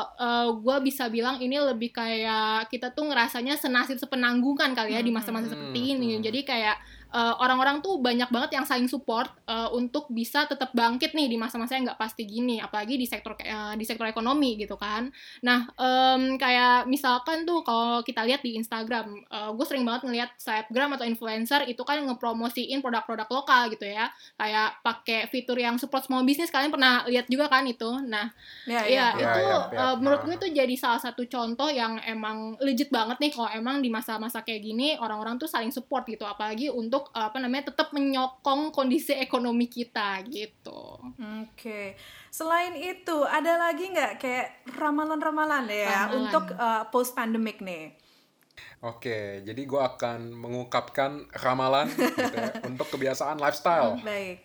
gue 0.50 0.78
bisa 0.82 1.08
bilang 1.12 1.38
ini 1.38 1.58
lebih 1.60 1.94
kayak 1.94 2.72
kita 2.74 2.90
tuh 2.92 3.10
ngerasanya 3.10 3.60
senasib 3.60 4.02
sepenanggungan 4.02 4.74
kali 4.74 4.98
ya 4.98 5.02
di 5.02 5.14
masa-masa 5.14 5.52
Hmm, 5.52 5.54
seperti 5.58 5.80
ini 5.98 6.18
hmm. 6.18 6.24
jadi 6.24 6.40
kayak 6.46 6.76
eh, 7.12 7.36
orang-orang 7.38 7.84
tuh 7.84 8.00
banyak 8.00 8.32
banget 8.32 8.58
yang 8.58 8.66
saling 8.66 8.88
support 8.88 9.28
eh, 9.46 9.70
untuk 9.76 10.08
bisa 10.10 10.48
tetap 10.48 10.72
bangkit 10.72 11.12
nih 11.14 11.28
di 11.28 11.38
masa-masa 11.38 11.76
yang 11.78 11.86
nggak 11.92 12.00
pasti 12.00 12.24
gini 12.26 12.58
apalagi 12.58 12.96
di 12.96 13.06
sektor 13.06 13.36
eh, 13.38 13.76
di 13.76 13.86
sektor 13.86 14.08
ekonomi 14.08 14.56
gitu 14.58 14.80
kan. 14.80 15.12
Nah 15.44 15.68
em, 15.78 16.36
kayak 16.36 16.88
misalkan 16.88 17.44
tuh 17.44 17.62
kalau 17.62 18.02
kita 18.02 18.24
lihat 18.26 18.42
di 18.42 18.56
Instagram 18.58 19.24
gue 19.32 19.66
sering 19.68 19.84
banget 19.84 20.08
ngelihat 20.08 20.30
selebgram 20.38 20.96
atau 20.96 21.06
influencer 21.08 21.68
itu 21.68 21.82
kan 21.84 22.00
ngepromosiin 22.04 22.80
produk-produk 22.80 23.28
lokal 23.30 23.68
gitu 23.72 23.86
ya. 23.86 24.08
Kayak 24.36 24.80
pakai 24.82 25.28
fitur 25.28 25.58
yang 25.60 25.76
support 25.78 26.04
small 26.06 26.24
business 26.24 26.50
kalian 26.52 26.72
pernah 26.72 27.04
lihat 27.08 27.28
juga 27.28 27.48
kan 27.52 27.64
itu? 27.68 27.88
Nah 28.08 28.32
Ya, 28.66 28.86
Iya, 28.86 29.08
Ya, 29.18 29.24
itu 29.26 29.40
ya, 29.42 29.58
ya. 29.74 29.80
uh, 29.82 29.96
menurut 29.98 30.22
gue 30.24 30.36
itu 30.38 30.48
jadi 30.54 30.76
salah 30.78 31.02
satu 31.02 31.26
contoh 31.26 31.68
yang 31.68 31.98
emang 32.06 32.56
legit 32.62 32.94
banget 32.94 33.18
nih 33.18 33.32
kalau 33.34 33.50
emang 33.52 33.82
di 33.82 33.90
masa-masa 33.90 34.46
kayak 34.46 34.62
gini 34.62 34.88
orang-orang 34.98 35.42
tuh 35.42 35.50
saling 35.50 35.74
support 35.74 36.06
gitu, 36.06 36.24
apalagi 36.24 36.70
untuk 36.70 37.01
uh, 37.08 37.28
apa 37.28 37.38
namanya 37.38 37.70
tetap 37.70 37.90
menyokong 37.90 38.70
kondisi 38.70 39.14
ekonomi 39.14 39.66
kita 39.66 40.22
gitu. 40.26 41.02
Oke, 41.42 41.98
selain 42.28 42.74
itu 42.74 43.18
ada 43.24 43.58
lagi 43.60 43.90
nggak 43.90 44.14
kayak 44.18 44.48
ramalan-ramalan 44.72 45.66
ya 45.66 46.06
Ramalan. 46.06 46.14
untuk 46.20 46.46
post 46.88 47.12
pandemic 47.12 47.60
nih? 47.60 47.98
oke 48.80 49.18
jadi 49.42 49.62
gue 49.62 49.78
akan 49.80 50.34
mengungkapkan 50.34 51.12
ramalan 51.36 51.86
gitu 51.88 52.18
ya, 52.34 52.50
untuk 52.70 52.90
kebiasaan 52.90 53.38
lifestyle 53.38 53.98
Baik. 54.02 54.42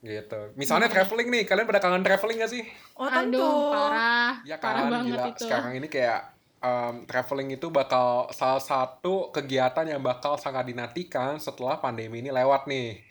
gitu 0.00 0.54
misalnya 0.54 0.86
traveling 0.86 1.26
nih 1.28 1.42
kalian 1.42 1.66
pada 1.66 1.78
kangen 1.78 2.02
traveling 2.02 2.38
gak 2.38 2.50
sih 2.50 2.62
Oh 2.94 3.06
tentu. 3.06 3.38
Aduh, 3.38 3.74
parah, 3.74 4.38
Ya 4.42 4.56
parah 4.56 4.86
kan, 4.86 4.92
banget 4.92 5.18
gila. 5.18 5.26
itu. 5.28 5.42
Sekarang 5.42 5.72
ini 5.74 5.88
kayak 5.88 6.31
um, 6.62 7.04
traveling 7.04 7.52
itu 7.52 7.68
bakal 7.68 8.30
salah 8.30 8.62
satu 8.62 9.28
kegiatan 9.28 9.84
yang 9.84 10.00
bakal 10.00 10.38
sangat 10.38 10.70
dinantikan 10.70 11.36
setelah 11.36 11.76
pandemi 11.76 12.22
ini 12.22 12.30
lewat 12.30 12.70
nih. 12.70 13.02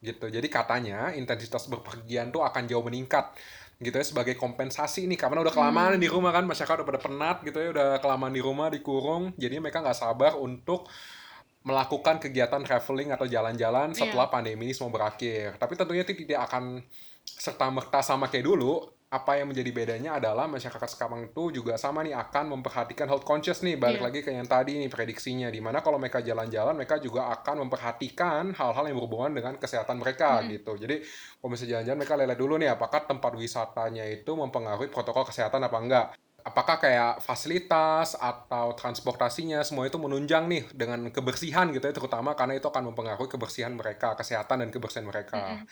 Gitu. 0.00 0.32
Jadi 0.32 0.48
katanya 0.48 1.12
intensitas 1.12 1.68
berpergian 1.68 2.32
tuh 2.32 2.40
akan 2.40 2.64
jauh 2.64 2.80
meningkat 2.80 3.34
gitu 3.80 3.96
ya 3.96 4.04
sebagai 4.04 4.36
kompensasi 4.36 5.08
nih 5.08 5.16
karena 5.16 5.40
udah 5.40 5.56
kelamaan 5.56 5.96
Hmm. 5.96 6.04
di 6.04 6.08
rumah 6.12 6.36
kan 6.36 6.44
masyarakat 6.44 6.84
udah 6.84 6.88
pada 6.88 7.00
penat 7.00 7.36
gitu 7.40 7.56
ya 7.64 7.68
udah 7.72 7.88
kelamaan 7.96 8.28
di 8.28 8.44
rumah 8.44 8.68
dikurung 8.68 9.32
jadi 9.40 9.56
mereka 9.56 9.80
nggak 9.80 9.96
sabar 9.96 10.36
untuk 10.36 10.84
melakukan 11.64 12.20
kegiatan 12.20 12.60
traveling 12.60 13.08
atau 13.08 13.24
jalan-jalan 13.24 13.96
Iya. 13.96 14.04
setelah 14.04 14.28
pandemi 14.28 14.68
ini 14.68 14.76
semua 14.76 14.92
berakhir 14.92 15.56
tapi 15.56 15.80
tentunya 15.80 16.04
itu 16.04 16.12
tidak 16.12 16.52
akan 16.52 16.84
serta 17.24 17.72
merta 17.72 18.04
sama 18.04 18.28
kayak 18.28 18.52
dulu 18.52 18.84
apa 19.10 19.42
yang 19.42 19.50
menjadi 19.50 19.74
bedanya 19.74 20.22
adalah 20.22 20.46
masyarakat 20.46 20.86
sekarang 20.86 21.34
itu 21.34 21.50
juga 21.50 21.74
sama 21.74 22.06
nih 22.06 22.14
akan 22.14 22.54
memperhatikan 22.54 23.10
health 23.10 23.26
conscious 23.26 23.58
nih 23.58 23.74
balik 23.74 23.98
Iya. 23.98 24.06
lagi 24.06 24.20
ke 24.22 24.30
yang 24.30 24.46
tadi 24.46 24.78
nih 24.78 24.86
prediksinya 24.86 25.50
di 25.50 25.58
mana 25.58 25.82
kalau 25.82 25.98
mereka 25.98 26.22
jalan-jalan 26.22 26.78
mereka 26.78 27.02
juga 27.02 27.26
akan 27.34 27.66
memperhatikan 27.66 28.54
hal-hal 28.54 28.84
yang 28.86 28.94
berhubungan 29.02 29.34
dengan 29.34 29.58
kesehatan 29.58 29.98
mereka 29.98 30.46
Mm. 30.46 30.54
gitu 30.54 30.72
jadi 30.78 31.02
kalau 31.42 31.50
misalnya 31.50 31.70
jalan-jalan 31.82 31.98
mereka 31.98 32.14
lihat 32.22 32.38
dulu 32.38 32.54
nih 32.62 32.70
apakah 32.70 33.00
tempat 33.02 33.32
wisatanya 33.34 34.06
itu 34.06 34.30
mempengaruhi 34.30 34.86
protokol 34.94 35.26
kesehatan 35.26 35.58
apa 35.66 35.78
enggak 35.82 36.06
apakah 36.40 36.78
kayak 36.78 37.18
fasilitas 37.20 38.14
atau 38.14 38.72
transportasinya 38.78 39.60
semua 39.66 39.90
itu 39.90 39.98
menunjang 39.98 40.46
nih 40.46 40.70
dengan 40.70 41.10
kebersihan 41.10 41.66
gitu 41.74 41.82
ya 41.82 41.92
terutama 41.92 42.38
karena 42.38 42.56
itu 42.56 42.70
akan 42.70 42.94
mempengaruhi 42.94 43.26
kebersihan 43.26 43.74
mereka 43.74 44.14
kesehatan 44.14 44.62
dan 44.62 44.70
kebersihan 44.70 45.02
mereka 45.04 45.36
Mm-mm. 45.36 45.66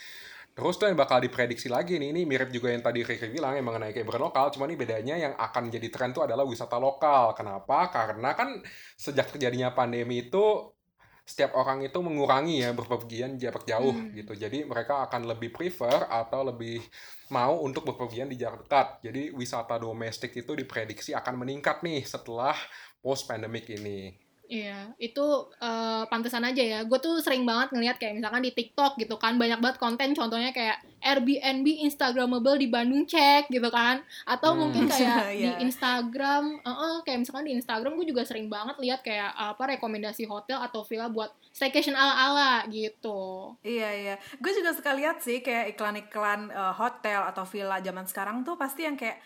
Terus 0.58 0.74
tuh 0.74 0.90
yang 0.90 0.98
bakal 0.98 1.22
diprediksi 1.22 1.70
lagi 1.70 2.02
nih, 2.02 2.10
ini 2.10 2.26
mirip 2.26 2.50
juga 2.50 2.74
yang 2.74 2.82
tadi 2.82 3.06
Riri 3.06 3.30
bilang 3.30 3.54
yang 3.54 3.62
mengenai 3.62 3.94
kayak 3.94 4.10
lokal, 4.18 4.50
cuma 4.50 4.66
ini 4.66 4.74
bedanya 4.74 5.14
yang 5.14 5.38
akan 5.38 5.70
jadi 5.70 5.86
tren 5.86 6.10
tuh 6.10 6.26
adalah 6.26 6.42
wisata 6.42 6.82
lokal. 6.82 7.30
Kenapa? 7.38 7.86
Karena 7.94 8.34
kan 8.34 8.58
sejak 8.98 9.30
terjadinya 9.30 9.70
pandemi 9.70 10.26
itu 10.26 10.74
setiap 11.22 11.54
orang 11.54 11.86
itu 11.86 11.94
mengurangi 12.02 12.64
ya 12.64 12.74
berpergian 12.74 13.38
jarak 13.38 13.70
jauh 13.70 13.94
Hmm. 13.94 14.10
gitu. 14.18 14.34
Jadi 14.34 14.66
mereka 14.66 15.06
akan 15.06 15.30
lebih 15.30 15.54
prefer 15.54 16.10
atau 16.10 16.42
lebih 16.42 16.82
mau 17.30 17.62
untuk 17.62 17.86
berpergian 17.94 18.26
di 18.26 18.34
jarak 18.34 18.66
dekat. 18.66 19.04
Jadi 19.06 19.30
wisata 19.30 19.78
domestik 19.78 20.34
itu 20.34 20.58
diprediksi 20.58 21.14
akan 21.14 21.38
meningkat 21.44 21.86
nih 21.86 22.02
setelah 22.02 22.56
post 22.98 23.30
pandemic 23.30 23.70
ini. 23.70 24.10
Iya, 24.48 24.96
itu 24.96 25.24
eh, 25.54 26.02
pantesan 26.08 26.40
aja 26.42 26.58
ya. 26.58 26.80
Gue 26.82 26.96
tuh 26.96 27.20
sering 27.20 27.44
banget 27.44 27.68
ngeliat 27.68 27.96
kayak 27.96 28.16
misalkan 28.16 28.40
di 28.40 28.50
TikTok 28.50 28.96
gitu 28.96 29.14
kan, 29.14 29.36
banyak 29.36 29.60
banget 29.60 29.76
konten 29.76 30.12
contohnya 30.12 30.50
kayak 30.50 30.80
Airbnb 30.98 31.62
Instagramable 31.84 32.56
di 32.56 32.66
Bandung 32.66 33.04
cek 33.04 33.46
gitu 33.48 33.68
kan. 33.68 34.00
Atau 34.24 34.52
Hmm. 34.52 34.60
mungkin 34.64 34.88
kayak 34.88 34.96
di 35.36 35.44
Iya. 35.44 35.60
Instagram, 35.60 36.44
eh, 36.58 36.70
eh, 36.72 36.96
kayak 37.02 37.18
misalkan 37.20 37.44
di 37.44 37.54
Instagram 37.54 37.92
gue 37.94 38.06
juga 38.08 38.24
sering 38.24 38.48
banget 38.48 38.76
lihat 38.78 39.00
kayak 39.00 39.30
apa 39.30 39.76
rekomendasi 39.76 40.24
hotel 40.24 40.58
atau 40.58 40.80
villa 40.82 41.06
buat 41.06 41.28
staycation 41.50 41.92
ala-ala 41.92 42.64
gitu. 42.68 43.52
Iya 43.60 43.88
iya, 43.92 44.14
gue 44.34 44.52
juga 44.54 44.72
suka 44.72 44.90
lihat 44.92 45.20
sih 45.20 45.38
kayak 45.38 45.76
iklan-iklan 45.76 46.48
eh, 46.48 46.72
hotel 46.72 47.20
atau 47.26 47.44
villa 47.44 47.78
zaman 47.78 48.02
sekarang 48.02 48.42
tuh 48.42 48.56
pasti 48.56 48.82
yang 48.82 48.96
kayak 48.96 49.20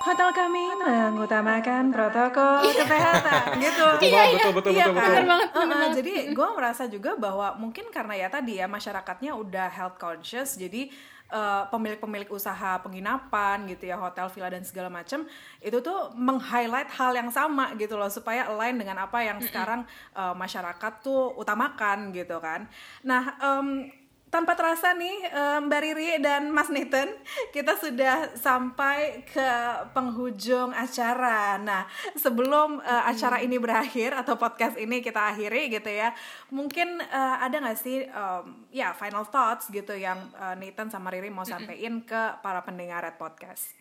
Hotel 0.00 0.32
kami 0.32 0.64
mengutamakan 0.80 1.92
protokol 1.92 2.64
kesehatan 2.72 3.44
gitu. 3.68 3.84
Betul 4.00 4.08
banget, 4.16 4.32
betul 4.32 4.52
betul 4.56 4.70
Iya 4.72 4.84
betul 4.88 4.96
kan? 4.96 4.96
betul. 4.96 5.12
Bener 5.12 5.26
banget, 5.28 5.48
banget. 5.52 5.90
jadi 6.00 6.14
gue 6.32 6.48
merasa 6.56 6.82
juga 6.88 7.10
bahwa 7.20 7.52
mungkin 7.60 7.84
karena 7.92 8.16
ya 8.16 8.32
tadi 8.32 8.56
ya 8.56 8.64
masyarakatnya 8.64 9.36
udah 9.36 9.68
health 9.68 10.00
conscious, 10.00 10.56
jadi 10.56 10.88
eh, 11.28 11.62
pemilik-pemilik 11.68 12.32
usaha 12.32 12.80
penginapan 12.80 13.68
gitu 13.68 13.92
ya 13.92 14.00
hotel 14.00 14.32
villa 14.32 14.48
dan 14.48 14.64
segala 14.64 14.88
macam 14.88 15.28
itu 15.60 15.78
tuh 15.84 16.16
meng-highlight 16.16 16.88
hal 16.96 17.12
yang 17.12 17.28
sama 17.28 17.76
gitu 17.76 18.00
loh 18.00 18.08
supaya 18.08 18.48
align 18.48 18.80
dengan 18.80 19.04
apa 19.04 19.20
yang 19.20 19.36
sekarang 19.44 19.84
eh, 20.16 20.32
masyarakat 20.32 20.92
tuh 21.04 21.36
utamakan 21.36 22.08
gitu 22.16 22.40
kan. 22.40 22.64
Nah 23.04 23.36
em, 23.36 23.99
tanpa 24.30 24.54
terasa 24.54 24.94
nih 24.94 25.26
eh, 25.26 25.58
Mbak 25.66 25.80
Riri 25.82 26.10
dan 26.22 26.54
Mas 26.54 26.70
Nathan 26.70 27.10
kita 27.50 27.74
sudah 27.74 28.32
sampai 28.38 29.26
ke 29.26 29.50
penghujung 29.90 30.70
acara. 30.70 31.58
Nah 31.58 31.84
sebelum 32.14 32.78
eh, 32.80 33.04
acara 33.10 33.42
ini 33.42 33.58
berakhir 33.58 34.14
atau 34.14 34.38
podcast 34.38 34.78
ini 34.78 35.02
kita 35.02 35.34
akhiri 35.34 35.68
gitu 35.74 35.90
ya, 35.90 36.14
mungkin 36.54 37.02
eh, 37.02 37.36
ada 37.42 37.58
nggak 37.58 37.78
sih 37.78 38.06
em, 38.06 38.44
ya 38.70 38.94
final 38.94 39.26
thoughts 39.26 39.66
gitu 39.68 39.92
yang 39.98 40.30
eh, 40.38 40.54
Nathan 40.56 40.88
sama 40.88 41.10
Riri 41.10 41.28
mau 41.28 41.42
sampein 41.42 42.06
ke 42.06 42.38
para 42.40 42.62
pendengar 42.62 43.02
Red 43.02 43.18
Podcast? 43.18 43.74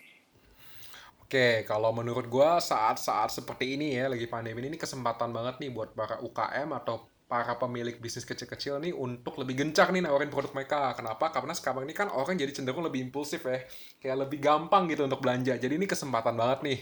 Oke, 1.30 1.62
kalau 1.70 1.94
menurut 1.94 2.26
gua 2.26 2.58
saat-saat 2.58 3.30
seperti 3.30 3.78
ini 3.78 3.94
ya, 3.94 4.10
lagi 4.10 4.26
pandemi 4.26 4.66
ini 4.66 4.82
kesempatan 4.82 5.30
banget 5.30 5.62
nih 5.62 5.70
buat 5.70 5.94
para 5.94 6.18
UKM 6.26 6.74
atau 6.74 7.06
para 7.30 7.54
pemilik 7.62 8.02
bisnis 8.02 8.26
kecil-kecil 8.26 8.82
nih 8.82 8.90
untuk 8.90 9.38
lebih 9.38 9.62
gencar 9.62 9.94
nih 9.94 10.02
nawarin 10.02 10.34
produk 10.34 10.50
mereka. 10.50 10.98
Kenapa? 10.98 11.30
Karena 11.30 11.54
sekarang 11.54 11.86
ini 11.86 11.94
kan 11.94 12.10
orang 12.10 12.34
jadi 12.34 12.50
cenderung 12.50 12.82
lebih 12.82 13.06
impulsif 13.06 13.46
ya. 13.46 13.62
Kayak 14.02 14.26
lebih 14.26 14.42
gampang 14.42 14.90
gitu 14.90 15.06
untuk 15.06 15.22
belanja. 15.22 15.54
Jadi 15.54 15.78
ini 15.78 15.86
kesempatan 15.86 16.34
banget 16.34 16.60
nih. 16.66 16.80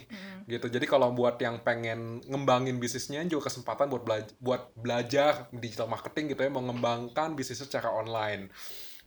Gitu. 0.48 0.72
Jadi 0.72 0.88
kalau 0.88 1.12
buat 1.12 1.36
yang 1.44 1.60
pengen 1.68 2.24
ngembangin 2.24 2.80
bisnisnya 2.80 3.20
juga 3.28 3.52
kesempatan 3.52 3.92
buat 3.92 4.08
belajar, 4.08 4.32
buat 4.40 4.62
belajar 4.80 5.32
digital 5.52 5.92
marketing 5.92 6.32
gitu 6.32 6.48
ya, 6.48 6.52
mengembangkan 6.56 7.36
bisnis 7.36 7.60
secara 7.60 7.92
online. 7.92 8.48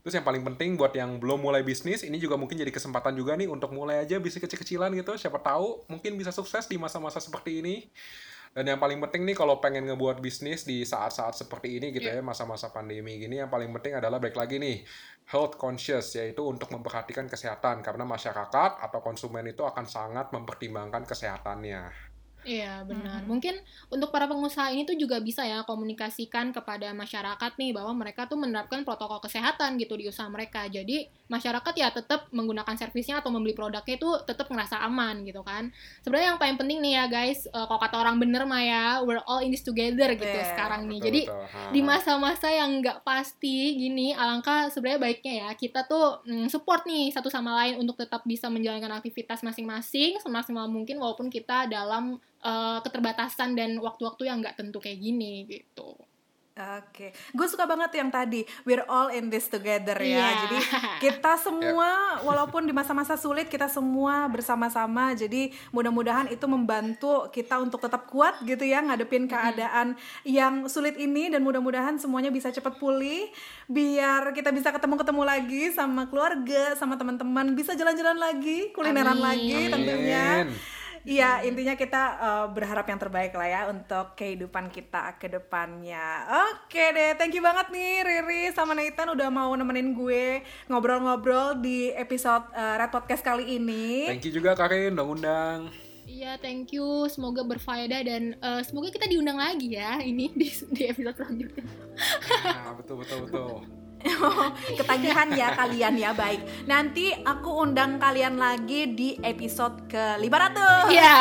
Terus 0.04 0.16
yang 0.20 0.24
paling 0.28 0.44
penting 0.44 0.76
buat 0.76 0.92
yang 0.92 1.16
belum 1.20 1.40
mulai 1.40 1.64
bisnis, 1.64 2.04
ini 2.04 2.20
juga 2.20 2.36
mungkin 2.36 2.60
jadi 2.60 2.72
kesempatan 2.72 3.16
juga 3.16 3.36
nih 3.36 3.48
untuk 3.48 3.72
mulai 3.72 4.04
aja 4.04 4.20
bisnis 4.20 4.44
kecil-kecilan 4.44 4.92
gitu. 4.92 5.16
Siapa 5.16 5.40
tahu 5.40 5.88
mungkin 5.88 6.20
bisa 6.20 6.32
sukses 6.36 6.68
di 6.68 6.76
masa-masa 6.76 7.16
seperti 7.16 7.64
ini. 7.64 7.88
Dan 8.50 8.66
yang 8.66 8.82
paling 8.82 8.98
penting 8.98 9.22
nih 9.22 9.38
kalau 9.38 9.62
pengen 9.62 9.86
ngebuat 9.86 10.18
bisnis 10.18 10.66
di 10.66 10.82
saat-saat 10.82 11.38
seperti 11.38 11.78
ini 11.78 11.94
gitu 11.94 12.10
ya, 12.10 12.18
masa-masa 12.18 12.74
pandemi 12.74 13.14
gini, 13.14 13.38
yang 13.38 13.46
paling 13.46 13.70
penting 13.78 13.94
adalah 14.02 14.18
baik 14.18 14.34
lagi 14.34 14.58
nih, 14.58 14.82
health 15.30 15.54
conscious, 15.54 16.18
yaitu 16.18 16.42
untuk 16.42 16.66
memperhatikan 16.74 17.30
kesehatan. 17.30 17.78
Karena 17.78 18.02
masyarakat 18.02 18.82
atau 18.82 18.98
konsumen 18.98 19.46
itu 19.46 19.62
akan 19.62 19.86
sangat 19.86 20.34
mempertimbangkan 20.34 21.06
kesehatannya. 21.06 22.09
Iya 22.40 22.88
benar. 22.88 23.28
Mungkin 23.28 23.60
untuk 23.92 24.08
para 24.08 24.24
pengusaha 24.24 24.72
ini 24.72 24.88
tuh 24.88 24.96
juga 24.96 25.20
bisa 25.20 25.44
ya 25.44 25.60
komunikasikan 25.68 26.56
kepada 26.56 26.88
masyarakat 26.96 27.52
nih 27.60 27.76
bahwa 27.76 27.92
mereka 27.92 28.24
tuh 28.24 28.40
menerapkan 28.40 28.80
protokol 28.80 29.20
kesehatan 29.20 29.76
gitu 29.76 30.00
di 30.00 30.08
usaha 30.08 30.24
mereka. 30.32 30.64
Jadi 30.64 31.04
masyarakat 31.28 31.74
ya 31.76 31.92
tetap 31.92 32.32
menggunakan 32.32 32.72
servisnya 32.80 33.20
atau 33.20 33.28
membeli 33.28 33.52
produknya 33.52 34.00
itu 34.00 34.10
tetap 34.24 34.48
ngerasa 34.48 34.80
aman 34.80 35.20
gitu 35.28 35.44
kan. 35.44 35.68
Sebenarnya 36.00 36.34
yang 36.34 36.40
paling 36.40 36.56
penting 36.56 36.78
nih 36.80 36.92
ya 36.96 37.04
guys, 37.12 37.44
eh, 37.44 37.66
kalau 37.68 37.80
kata 37.80 37.96
orang 38.00 38.16
bener 38.16 38.48
mah 38.48 38.62
ya, 38.64 38.84
we're 39.04 39.20
all 39.28 39.44
in 39.44 39.52
this 39.52 39.64
together 39.64 40.08
gitu 40.16 40.28
Yeah, 40.30 40.46
sekarang 40.56 40.86
nih. 40.88 40.98
Betul, 41.02 41.06
Jadi 41.10 41.22
betul. 41.28 41.44
Ha, 41.50 41.60
di 41.74 41.80
masa-masa 41.84 42.48
yang 42.48 42.70
nggak 42.80 43.04
pasti 43.04 43.76
gini, 43.76 44.16
alangkah 44.16 44.72
sebenarnya 44.72 45.00
baiknya 45.02 45.34
ya 45.46 45.48
kita 45.52 45.84
tuh 45.84 46.22
mm, 46.24 46.48
support 46.48 46.86
nih 46.88 47.12
satu 47.12 47.28
sama 47.28 47.52
lain 47.64 47.82
untuk 47.82 47.98
tetap 48.00 48.22
bisa 48.24 48.46
menjalankan 48.48 48.96
aktivitas 48.96 49.42
masing-masing 49.42 50.16
semaksimal 50.22 50.70
mungkin 50.70 51.02
walaupun 51.02 51.28
kita 51.28 51.66
dalam 51.66 52.22
eh, 52.44 52.78
keterbatasan 52.84 53.56
dan 53.56 53.76
waktu-waktu 53.80 54.22
yang 54.28 54.40
nggak 54.40 54.56
tentu 54.56 54.78
kayak 54.80 55.00
gini 55.00 55.46
gitu. 55.48 55.96
Oke, 56.60 57.16
gue 57.32 57.46
suka 57.48 57.64
banget 57.64 57.96
yang 57.96 58.12
tadi 58.12 58.44
we're 58.68 58.84
all 58.84 59.08
in 59.08 59.32
this 59.32 59.48
together 59.48 59.96
ya. 59.96 60.18
Iya. 60.18 60.26
Jadi 60.44 60.58
kita 61.08 61.40
semua, 61.40 62.20
walaupun 62.20 62.68
di 62.68 62.74
masa-masa 62.76 63.16
sulit 63.16 63.48
kita 63.48 63.64
semua 63.70 64.28
bersama-sama. 64.28 65.16
Jadi 65.16 65.56
mudah-mudahan 65.72 66.28
itu 66.28 66.44
membantu 66.44 67.32
kita 67.32 67.56
untuk 67.62 67.80
tetap 67.80 68.04
kuat 68.12 68.44
gitu 68.44 68.60
ya 68.66 68.84
ngadepin 68.84 69.24
keadaan 69.24 69.96
yang 70.26 70.68
sulit 70.68 71.00
ini 71.00 71.32
dan 71.32 71.40
mudah-mudahan 71.40 71.96
semuanya 71.96 72.28
bisa 72.28 72.52
cepat 72.52 72.76
pulih. 72.76 73.32
Biar 73.64 74.34
kita 74.36 74.52
bisa 74.52 74.68
ketemu-ketemu 74.68 75.22
lagi 75.24 75.62
sama 75.72 76.12
keluarga, 76.12 76.76
sama 76.76 77.00
teman-teman, 77.00 77.56
bisa 77.56 77.72
jalan-jalan 77.72 78.20
lagi, 78.20 78.68
kulineran 78.76 79.16
Amin. 79.16 79.24
lagi 79.24 79.60
tentunya. 79.72 80.44
Amin. 80.44 80.79
Iya, 81.00 81.40
intinya 81.48 81.74
kita 81.80 82.02
uh, 82.20 82.46
berharap 82.52 82.84
yang 82.84 83.00
terbaik 83.00 83.32
lah 83.32 83.48
ya 83.48 83.62
untuk 83.72 84.12
kehidupan 84.20 84.68
kita 84.68 85.16
ke 85.16 85.32
depannya. 85.32 86.28
Oke 86.52 86.92
deh, 86.92 87.16
thank 87.16 87.32
you 87.32 87.40
banget 87.40 87.72
nih 87.72 88.04
Riri 88.04 88.52
sama 88.52 88.76
Nathan 88.76 89.16
udah 89.16 89.28
mau 89.32 89.48
nemenin 89.56 89.96
gue 89.96 90.44
ngobrol-ngobrol 90.68 91.56
di 91.64 91.88
episode 91.96 92.44
uh, 92.52 92.76
Red 92.76 92.92
Podcast 92.92 93.24
kali 93.24 93.56
ini. 93.56 94.12
Thank 94.12 94.28
you 94.28 94.32
juga 94.36 94.52
Karin 94.52 94.92
udah 94.92 95.04
ngundang. 95.08 95.60
Iya, 96.10 96.36
thank 96.42 96.74
you. 96.74 97.06
Semoga 97.06 97.46
berfaedah 97.46 98.02
dan 98.02 98.34
eh, 98.34 98.62
semoga 98.66 98.90
kita 98.90 99.06
diundang 99.06 99.38
lagi 99.38 99.78
ya 99.78 100.02
ini 100.02 100.26
di, 100.34 100.50
di 100.74 100.82
episode 100.90 101.16
selanjutnya. 101.16 101.64
Nah, 102.44 102.74
betul 102.74 103.00
betul 103.00 103.18
betul. 103.30 103.79
Ketagihan 104.78 105.28
ya 105.36 105.52
kalian 105.54 105.94
ya, 105.96 106.10
baik. 106.16 106.40
Nanti 106.64 107.12
aku 107.12 107.64
undang 107.64 108.00
kalian 108.00 108.40
lagi 108.40 108.92
di 108.92 109.16
episode 109.20 109.86
ke 109.88 110.16
500. 110.18 110.92
Iya, 110.92 111.12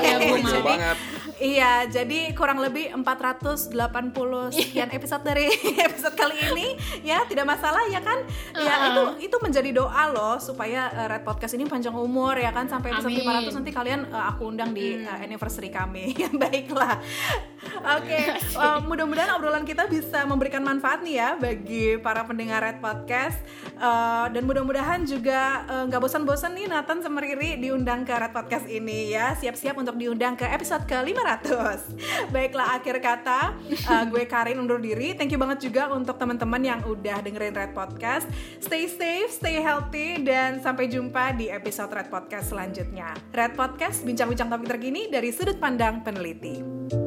ya, 0.00 0.16
Mami. 0.20 0.60
banget. 0.64 0.98
Iya, 1.34 1.90
jadi 1.90 2.30
kurang 2.30 2.62
lebih 2.62 2.94
480 2.94 3.74
sekian 4.54 4.88
episode 4.94 5.26
dari 5.26 5.50
episode 5.90 6.14
kali 6.14 6.36
ini 6.54 6.78
ya, 7.02 7.26
tidak 7.26 7.42
masalah 7.42 7.82
ya 7.90 7.98
kan? 7.98 8.22
Ya 8.54 8.74
Uh-uh. 8.78 8.86
itu 9.18 9.28
itu 9.28 9.36
menjadi 9.42 9.74
doa 9.74 10.14
loh 10.14 10.38
supaya 10.38 10.94
uh, 10.94 11.06
Red 11.10 11.26
Podcast 11.26 11.58
ini 11.58 11.66
panjang 11.66 11.90
umur 11.90 12.38
ya 12.38 12.54
kan 12.54 12.70
sampai 12.70 12.94
episode 12.94 13.18
Amin. 13.18 13.50
500 13.50 13.58
nanti 13.58 13.70
kalian 13.74 14.00
uh, 14.14 14.30
aku 14.30 14.46
undang 14.46 14.70
di 14.70 15.02
uh, 15.02 15.18
anniversary 15.18 15.74
kami. 15.74 16.14
Ya 16.14 16.30
baiklah. 16.46 17.02
Oke, 17.98 18.20
uh, 18.54 18.78
mudah-mudahan 18.86 19.34
obrolan 19.34 19.66
kita 19.66 19.90
bisa 19.90 20.22
memberikan 20.24 20.62
manfaat 20.62 21.02
nih 21.02 21.18
ya 21.18 21.28
bagi 21.34 21.98
para 21.98 22.13
pendengar 22.22 22.62
Red 22.62 22.78
Podcast 22.78 23.42
Uh, 23.74 24.30
dan 24.30 24.46
mudah-mudahan 24.46 25.02
juga 25.02 25.66
uh, 25.66 25.82
nggak 25.90 25.98
bosan-bosan 25.98 26.54
nih 26.54 26.70
Nathan 26.70 27.02
sama 27.02 27.18
Riri 27.18 27.58
diundang 27.58 28.06
ke 28.06 28.14
Red 28.14 28.30
Podcast 28.30 28.70
ini 28.70 29.10
ya. 29.10 29.34
Siap-siap 29.34 29.74
untuk 29.74 29.98
diundang 29.98 30.38
ke 30.38 30.46
episode 30.46 30.86
ke 30.86 30.94
500. 30.94 31.90
Baiklah 32.34 32.78
akhir 32.78 33.02
kata 33.02 33.58
uh, 33.90 34.04
gue 34.06 34.24
Karin 34.30 34.62
undur 34.62 34.78
diri. 34.78 35.18
Thank 35.18 35.34
you 35.34 35.40
banget 35.42 35.66
juga 35.66 35.90
untuk 35.90 36.14
teman-teman 36.22 36.62
yang 36.62 36.80
udah 36.86 37.18
dengerin 37.18 37.54
Red 37.54 37.72
Podcast. 37.74 38.30
Stay 38.62 38.86
safe, 38.86 39.34
stay 39.34 39.58
healthy 39.58 40.22
dan 40.22 40.62
sampai 40.62 40.86
jumpa 40.86 41.34
di 41.34 41.50
episode 41.50 41.90
Red 41.90 42.14
Podcast 42.14 42.54
selanjutnya. 42.54 43.10
Red 43.34 43.58
Podcast 43.58 44.06
bincang-bincang 44.06 44.54
topik 44.54 44.70
terkini 44.70 45.10
dari 45.10 45.34
sudut 45.34 45.58
pandang 45.58 46.06
peneliti. 46.06 47.03